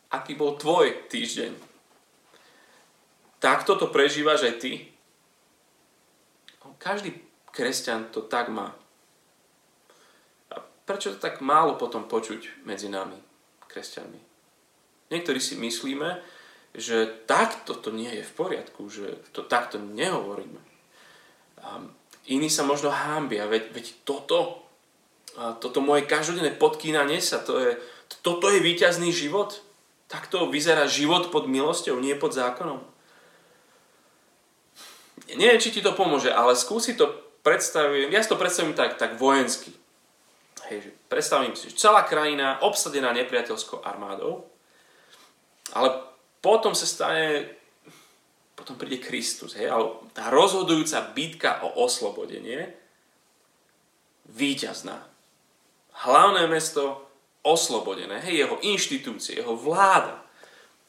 Aký 0.09 0.33
bol 0.33 0.57
tvoj 0.57 1.09
týždeň? 1.13 1.53
Takto 3.39 3.77
to 3.77 3.93
prežívaš 3.93 4.49
aj 4.49 4.55
ty? 4.59 4.73
Každý 6.79 7.11
kresťan 7.51 8.09
to 8.15 8.23
tak 8.23 8.49
má. 8.49 8.71
A 10.55 10.63
prečo 10.87 11.11
to 11.13 11.19
tak 11.19 11.43
málo 11.43 11.75
potom 11.75 12.07
počuť 12.07 12.65
medzi 12.65 12.87
nami, 12.87 13.19
kresťanmi? 13.67 14.21
Niektorí 15.11 15.41
si 15.43 15.59
myslíme, 15.59 16.23
že 16.77 17.09
takto 17.27 17.75
to 17.75 17.91
nie 17.91 18.09
je 18.09 18.25
v 18.25 18.33
poriadku, 18.37 18.87
že 18.87 19.19
to 19.35 19.43
takto 19.43 19.83
nehovoríme. 19.83 20.61
A 21.65 21.83
iní 22.31 22.47
sa 22.47 22.63
možno 22.63 22.95
hámbia, 22.95 23.51
veď, 23.51 23.75
veď 23.75 23.87
toto, 24.07 24.63
toto 25.35 25.83
moje 25.83 26.07
každodenné 26.07 26.55
podkýnanie 26.55 27.19
sa, 27.19 27.43
to 27.43 27.59
je, 27.59 27.71
toto 28.23 28.49
je 28.53 28.63
víťazný 28.63 29.11
život. 29.11 29.59
Takto 30.09 30.49
vyzerá 30.49 30.89
život 30.89 31.29
pod 31.29 31.45
milosťou, 31.45 32.01
nie 32.01 32.17
pod 32.17 32.33
zákonom. 32.33 32.81
Neviem, 35.37 35.61
či 35.61 35.69
ti 35.69 35.85
to 35.85 35.93
pomôže, 35.93 36.33
ale 36.33 36.57
skúsi 36.57 36.97
to 36.97 37.13
predstaviť, 37.45 38.09
ja 38.09 38.25
si 38.25 38.33
to 38.33 38.41
predstavím 38.41 38.73
tak, 38.73 38.97
tak 38.97 39.21
vojensky. 39.21 39.77
Hej, 40.69 40.89
že 40.89 40.91
predstavím 41.09 41.53
si, 41.57 41.69
že 41.69 41.81
celá 41.81 42.05
krajina 42.05 42.61
obsadená 42.65 43.13
nepriateľskou 43.13 43.85
armádou, 43.85 44.49
ale 45.77 45.93
potom 46.41 46.73
sa 46.73 46.89
stane, 46.89 47.49
potom 48.57 48.77
príde 48.77 49.01
Kristus, 49.01 49.57
hej, 49.57 49.69
ale 49.69 49.97
tá 50.17 50.33
rozhodujúca 50.33 51.13
bitka 51.13 51.61
o 51.65 51.85
oslobodenie, 51.85 52.73
víťazná. 54.29 55.09
Hlavné 56.05 56.47
mesto 56.53 57.08
oslobodené. 57.49 58.21
Hej, 58.21 58.45
jeho 58.45 58.57
inštitúcie, 58.61 59.41
jeho 59.41 59.57
vláda. 59.57 60.21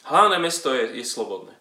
Hlavné 0.03 0.37
mesto 0.43 0.75
je, 0.75 0.99
je 0.99 1.05
slobodné. 1.07 1.55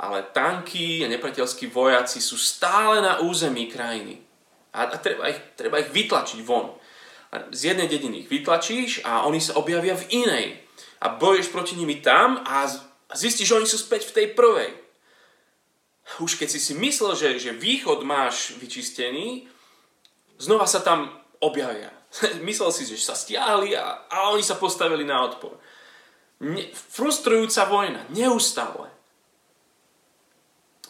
Ale 0.00 0.24
tanky 0.32 1.04
a 1.04 1.12
nepriateľskí 1.12 1.68
vojaci 1.68 2.18
sú 2.24 2.40
stále 2.40 3.04
na 3.04 3.20
území 3.20 3.68
krajiny. 3.68 4.24
A, 4.72 4.88
a 4.88 4.96
treba, 4.96 5.28
ich, 5.28 5.40
treba 5.54 5.84
ich 5.84 5.92
vytlačiť 5.92 6.40
von. 6.40 6.72
A 7.32 7.48
z 7.52 7.72
jednej 7.72 7.88
dediny 7.88 8.24
ich 8.24 8.32
vytlačíš 8.32 9.04
a 9.04 9.28
oni 9.28 9.40
sa 9.40 9.56
objavia 9.60 9.96
v 9.96 10.08
inej. 10.24 10.46
A 11.04 11.12
bojuješ 11.12 11.52
proti 11.52 11.76
nimi 11.76 12.00
tam 12.00 12.40
a 12.44 12.64
zistíš, 13.12 13.52
že 13.52 13.58
oni 13.60 13.68
sú 13.68 13.78
späť 13.78 14.08
v 14.08 14.16
tej 14.16 14.26
prvej. 14.32 14.70
Už 16.18 16.36
keď 16.36 16.48
si 16.50 16.60
si 16.60 16.72
myslel, 16.76 17.14
že, 17.14 17.28
že 17.38 17.52
východ 17.56 18.04
máš 18.04 18.58
vyčistený, 18.58 19.48
znova 20.36 20.66
sa 20.66 20.82
tam 20.82 21.21
objavia. 21.42 21.90
Myslel 22.46 22.70
si, 22.70 22.86
že 22.86 22.96
sa 23.02 23.18
stiahli 23.18 23.74
a, 23.74 24.06
a 24.08 24.30
oni 24.32 24.46
sa 24.46 24.56
postavili 24.56 25.02
na 25.02 25.26
odpor. 25.26 25.58
Ne, 26.42 26.70
frustrujúca 26.74 27.66
vojna, 27.66 28.02
neustále. 28.10 28.90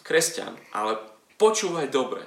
Kresťan, 0.03 0.53
ale 0.75 0.99
počúvaj 1.37 1.87
dobre. 1.89 2.25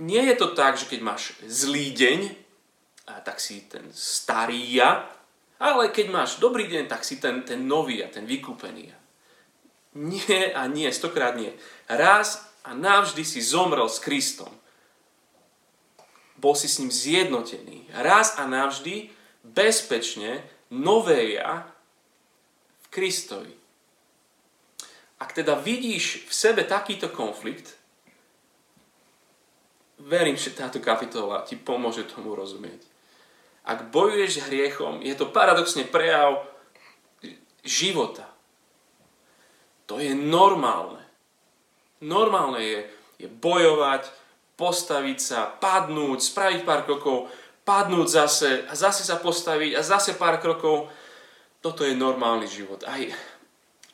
Nie 0.00 0.24
je 0.32 0.36
to 0.40 0.56
tak, 0.56 0.80
že 0.80 0.88
keď 0.88 1.00
máš 1.04 1.36
zlý 1.44 1.92
deň, 1.92 2.18
tak 3.20 3.42
si 3.42 3.66
ten 3.68 3.90
starý 3.92 4.60
ja, 4.72 5.04
ale 5.60 5.92
keď 5.92 6.06
máš 6.08 6.40
dobrý 6.40 6.70
deň, 6.70 6.88
tak 6.88 7.04
si 7.04 7.20
ten, 7.20 7.44
ten 7.44 7.68
nový 7.68 8.00
a 8.00 8.08
ten 8.08 8.24
vykúpený 8.24 8.82
ja. 8.88 8.98
Nie 9.98 10.54
a 10.54 10.70
nie, 10.70 10.86
stokrát 10.94 11.34
nie. 11.34 11.50
Raz 11.90 12.46
a 12.62 12.72
navždy 12.72 13.26
si 13.26 13.42
zomrel 13.42 13.90
s 13.90 13.98
Kristom 13.98 14.54
bol 16.40 16.56
si 16.56 16.66
s 16.66 16.80
ním 16.80 16.88
zjednotený. 16.88 17.92
Raz 17.92 18.40
a 18.40 18.48
navždy 18.48 19.12
bezpečne 19.44 20.40
nové 20.72 21.36
ja 21.36 21.68
v 22.80 22.86
Kristovi. 22.88 23.52
Ak 25.20 25.36
teda 25.36 25.60
vidíš 25.60 26.24
v 26.24 26.32
sebe 26.32 26.64
takýto 26.64 27.12
konflikt, 27.12 27.76
verím, 30.00 30.40
že 30.40 30.56
táto 30.56 30.80
kapitola 30.80 31.44
ti 31.44 31.60
pomôže 31.60 32.08
tomu 32.08 32.32
rozumieť. 32.32 32.80
Ak 33.68 33.92
bojuješ 33.92 34.40
s 34.40 34.44
hriechom, 34.48 35.04
je 35.04 35.12
to 35.12 35.28
paradoxne 35.28 35.84
prejav 35.84 36.48
života. 37.60 38.24
To 39.92 40.00
je 40.00 40.16
normálne. 40.16 41.04
Normálne 42.00 42.64
je, 42.64 42.80
je 43.20 43.28
bojovať, 43.28 44.08
postaviť 44.60 45.18
sa, 45.18 45.48
padnúť, 45.48 46.20
spraviť 46.20 46.60
pár 46.68 46.84
krokov, 46.84 47.32
padnúť 47.64 48.08
zase 48.12 48.68
a 48.68 48.76
zase 48.76 49.08
sa 49.08 49.16
postaviť 49.16 49.72
a 49.72 49.80
zase 49.80 50.20
pár 50.20 50.36
krokov. 50.36 50.92
Toto 51.64 51.88
je 51.88 51.96
normálny 51.96 52.44
život. 52.44 52.84
Aj, 52.84 53.00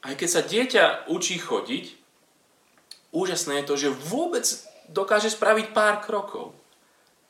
aj 0.03 0.15
keď 0.19 0.29
sa 0.29 0.43
dieťa 0.43 0.85
učí 1.07 1.39
chodiť, 1.39 1.95
úžasné 3.15 3.63
je 3.63 3.69
to, 3.71 3.75
že 3.79 3.95
vôbec 4.11 4.43
dokáže 4.91 5.31
spraviť 5.31 5.71
pár 5.71 6.03
krokov. 6.03 6.51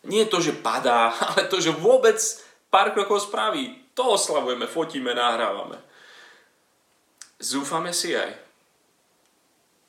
Nie 0.09 0.25
to, 0.25 0.41
že 0.41 0.57
padá, 0.57 1.13
ale 1.37 1.53
to, 1.53 1.61
že 1.61 1.77
vôbec 1.77 2.17
pár 2.73 2.97
krokov 2.97 3.29
spraví. 3.29 3.93
To 3.93 4.17
oslavujeme, 4.17 4.65
fotíme, 4.65 5.13
nahrávame. 5.13 5.77
Zúfame 7.37 7.93
si 7.93 8.17
aj. 8.17 8.33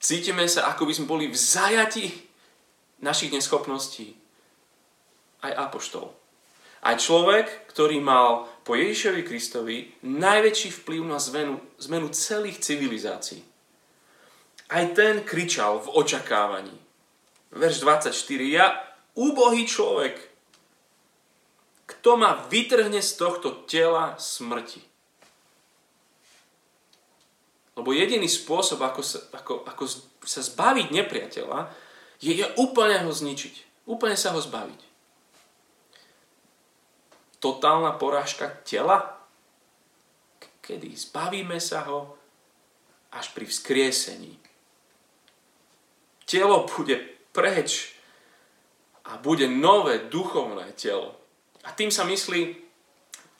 Cítime 0.03 0.47
sa, 0.51 0.67
ako 0.71 0.83
by 0.83 0.93
sme 0.93 1.07
boli 1.07 1.25
v 1.31 1.35
zajati 1.35 2.26
našich 3.01 3.33
neschopností. 3.33 4.17
Aj 5.45 5.53
apoštol. 5.53 6.09
Aj 6.81 6.95
človek, 6.97 7.69
ktorý 7.73 8.01
mal 8.01 8.45
po 8.61 8.77
Ježišovi 8.77 9.21
Kristovi 9.25 9.77
najväčší 10.05 10.69
vplyv 10.81 11.01
na 11.05 11.17
zmenu, 11.17 11.57
zmenu 11.81 12.07
celých 12.13 12.61
civilizácií. 12.61 13.41
Aj 14.67 14.83
ten 14.93 15.23
kričal 15.23 15.79
v 15.81 15.87
očakávaní. 15.95 16.75
Verš 17.55 17.81
24. 17.81 18.11
Ja, 18.51 18.75
úbohý 19.15 19.63
človek, 19.63 20.19
kto 21.87 22.19
ma 22.19 22.35
vytrhne 22.51 22.99
z 22.99 23.11
tohto 23.15 23.63
tela 23.63 24.19
smrti? 24.19 24.83
Lebo 27.79 27.93
jediný 27.93 28.27
spôsob, 28.27 28.81
ako 28.83 29.01
sa, 29.05 29.19
ako, 29.31 29.63
ako 29.63 29.83
sa 30.25 30.41
zbaviť 30.43 30.87
nepriateľa, 30.91 31.59
je, 32.21 32.45
úplne 32.57 32.97
ho 33.05 33.11
zničiť. 33.13 33.85
Úplne 33.87 34.17
sa 34.17 34.33
ho 34.35 34.39
zbaviť. 34.41 34.81
Totálna 37.37 37.93
porážka 37.95 38.49
tela? 38.65 39.21
Kedy? 40.61 40.91
Zbavíme 40.97 41.61
sa 41.61 41.85
ho 41.87 42.17
až 43.13 43.31
pri 43.31 43.45
vzkriesení. 43.47 44.35
Telo 46.27 46.67
bude 46.67 46.99
preč 47.31 47.95
a 49.07 49.15
bude 49.15 49.47
nové 49.47 50.11
duchovné 50.11 50.75
telo. 50.75 51.15
A 51.63 51.71
tým 51.71 51.87
sa 51.87 52.03
myslí 52.03 52.57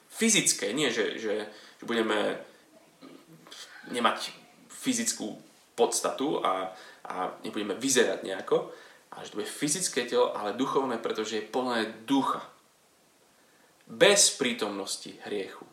fyzické, 0.08 0.72
nie 0.72 0.88
že, 0.88 1.20
že, 1.20 1.34
že 1.76 1.84
budeme 1.84 2.40
nemať 3.92 4.32
fyzickú 4.72 5.36
podstatu 5.76 6.40
a, 6.40 6.72
a 7.08 7.32
nebudeme 7.42 7.74
vyzerať 7.74 8.22
nejako, 8.22 8.68
ale 9.10 9.24
že 9.24 9.32
to 9.32 9.38
bude 9.40 9.48
fyzické 9.48 10.04
telo, 10.04 10.36
ale 10.36 10.52
duchovné, 10.52 11.00
pretože 11.00 11.40
je 11.40 11.48
plné 11.48 12.04
ducha. 12.04 12.44
Bez 13.88 14.36
prítomnosti 14.36 15.16
hriechu. 15.24 15.64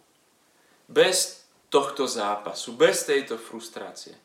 Bez 0.88 1.43
tohto 1.67 2.08
zápasu, 2.08 2.80
bez 2.80 3.04
tejto 3.04 3.36
frustrácie. 3.36 4.15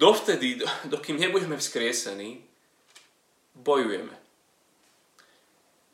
dovtedy, 0.00 0.64
dokým 0.84 1.20
nebudeme 1.20 1.56
vzkriesení, 1.56 2.40
bojujeme. 3.54 4.16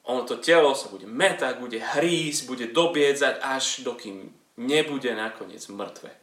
Ono 0.06 0.22
to 0.22 0.38
telo 0.38 0.70
sa 0.78 0.86
bude 0.86 1.10
metať, 1.10 1.58
bude 1.58 1.82
hrísť, 1.82 2.46
bude 2.46 2.70
dobiedzať, 2.70 3.42
až 3.42 3.82
dokým 3.82 4.30
nebude 4.54 5.10
nakoniec 5.10 5.66
mŕtve. 5.66 6.14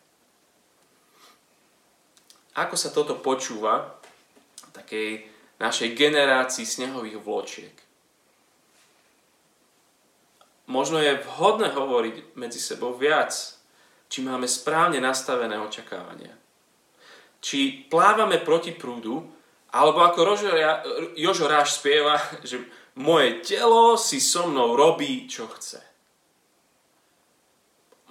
Ako 2.54 2.78
sa 2.78 2.94
toto 2.94 3.18
počúva 3.18 3.98
v 4.70 4.72
takej 4.78 5.10
našej 5.58 5.90
generácii 5.98 6.66
snehových 6.66 7.18
vločiek? 7.18 7.76
Možno 10.70 11.02
je 11.02 11.20
vhodné 11.20 11.74
hovoriť 11.74 12.38
medzi 12.40 12.62
sebou 12.62 12.96
viac, 12.96 13.34
či 14.08 14.22
máme 14.22 14.46
správne 14.46 15.02
nastavené 15.02 15.58
očakávania. 15.60 16.32
Či 17.44 17.90
plávame 17.92 18.40
proti 18.40 18.72
prúdu, 18.72 19.28
alebo 19.74 20.06
ako 20.06 20.38
Jožo 21.18 21.50
Ráš 21.50 21.82
spieva, 21.82 22.22
že 22.50 22.62
moje 23.02 23.42
telo 23.42 23.98
si 23.98 24.22
so 24.22 24.46
mnou 24.46 24.78
robí, 24.78 25.26
čo 25.26 25.50
chce. 25.50 25.93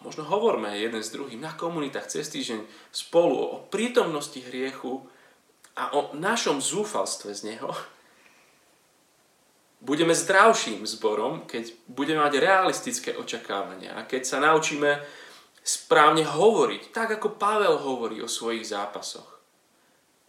Možno 0.02 0.26
hovorme 0.26 0.74
jeden 0.78 1.00
s 1.00 1.14
druhým 1.14 1.38
na 1.38 1.54
komunitách 1.54 2.10
cez 2.10 2.26
týždeň 2.28 2.66
spolu 2.90 3.38
o 3.38 3.56
prítomnosti 3.70 4.38
hriechu 4.38 5.06
a 5.78 5.94
o 5.94 6.12
našom 6.18 6.58
zúfalstve 6.60 7.32
z 7.32 7.54
neho. 7.54 7.70
Budeme 9.82 10.14
zdravším 10.14 10.86
zborom, 10.86 11.46
keď 11.46 11.74
budeme 11.90 12.22
mať 12.22 12.38
realistické 12.38 13.10
očakávania 13.18 13.98
a 13.98 14.06
keď 14.06 14.22
sa 14.22 14.38
naučíme 14.38 15.02
správne 15.62 16.26
hovoriť, 16.26 16.94
tak 16.94 17.18
ako 17.18 17.34
Pavel 17.38 17.78
hovorí 17.78 18.22
o 18.22 18.30
svojich 18.30 18.66
zápasoch. 18.66 19.26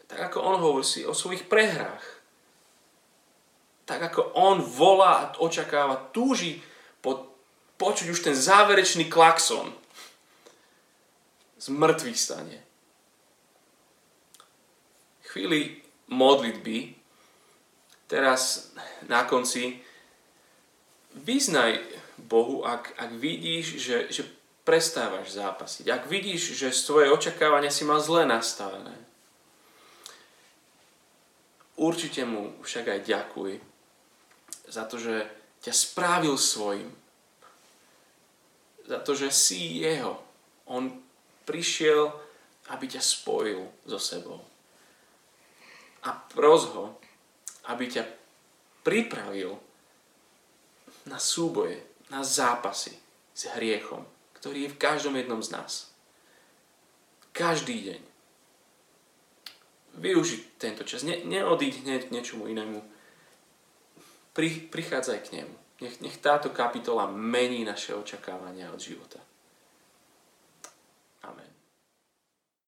Tak 0.09 0.33
ako 0.33 0.38
on 0.41 0.55
hovorí 0.62 1.05
o 1.05 1.13
svojich 1.13 1.45
prehrách 1.49 2.23
tak 3.83 3.99
ako 4.12 4.31
on 4.39 4.63
volá 4.63 5.12
a 5.19 5.31
očakáva, 5.43 6.09
túži 6.15 6.63
po, 7.03 7.33
počuť 7.84 8.08
už 8.15 8.24
ten 8.24 8.32
záverečný 8.32 9.12
klakson 9.12 9.67
z 11.60 11.67
mŕtvych 11.67 12.19
stane. 12.19 12.58
Chvíli 15.28 15.84
modlitby, 16.08 16.96
teraz 18.08 18.72
na 19.12 19.28
konci, 19.28 19.84
vyznaj 21.12 21.84
Bohu, 22.24 22.63
ak, 22.63 22.96
ak 22.96 23.12
vidíš, 23.19 23.65
že, 23.84 23.98
že 24.08 24.24
prestávaš 24.63 25.36
zápasiť. 25.36 25.91
Ak 25.91 26.08
vidíš, 26.08 26.56
že 26.56 26.72
svoje 26.72 27.12
očakávania 27.12 27.67
si 27.67 27.84
mal 27.84 28.00
zle 28.00 28.24
nastavené. 28.24 28.96
Určite 31.76 32.24
mu 32.24 32.56
však 32.63 32.86
aj 32.88 33.00
ďakuj, 33.04 33.52
za 34.72 34.88
to, 34.88 34.96
že 34.96 35.28
ťa 35.67 35.74
správil 35.76 36.39
svojim. 36.39 37.03
Za 38.84 39.00
to, 39.00 39.15
že 39.15 39.32
si 39.32 39.84
jeho. 39.84 40.19
On 40.67 40.91
prišiel, 41.48 42.12
aby 42.72 42.86
ťa 42.88 43.02
spojil 43.04 43.63
so 43.88 44.00
sebou. 44.00 44.39
A 46.04 46.12
pros 46.12 46.67
ho, 46.76 47.00
aby 47.72 47.88
ťa 47.88 48.04
pripravil 48.84 49.56
na 51.08 51.19
súboje, 51.19 51.80
na 52.12 52.24
zápasy 52.24 52.96
s 53.32 53.48
hriechom, 53.56 54.04
ktorý 54.39 54.67
je 54.67 54.74
v 54.76 54.80
každom 54.80 55.15
jednom 55.15 55.39
z 55.39 55.56
nás. 55.56 55.91
Každý 57.32 57.91
deň. 57.91 58.02
Využiť 59.93 60.41
tento 60.60 60.84
čas. 60.84 61.08
Ne, 61.08 61.24
neodíď 61.24 61.88
hneď 61.88 62.02
k 62.08 62.13
niečomu 62.13 62.52
inému 62.52 62.84
pri, 64.34 64.69
prichádzaj 64.69 65.19
k 65.30 65.32
nemu. 65.41 65.56
Nech, 65.84 66.00
nech 66.02 66.17
táto 66.17 66.50
kapitola 66.50 67.12
mení 67.12 67.67
naše 67.67 67.91
očakávania 67.91 68.72
od 68.72 68.80
života. 68.80 69.19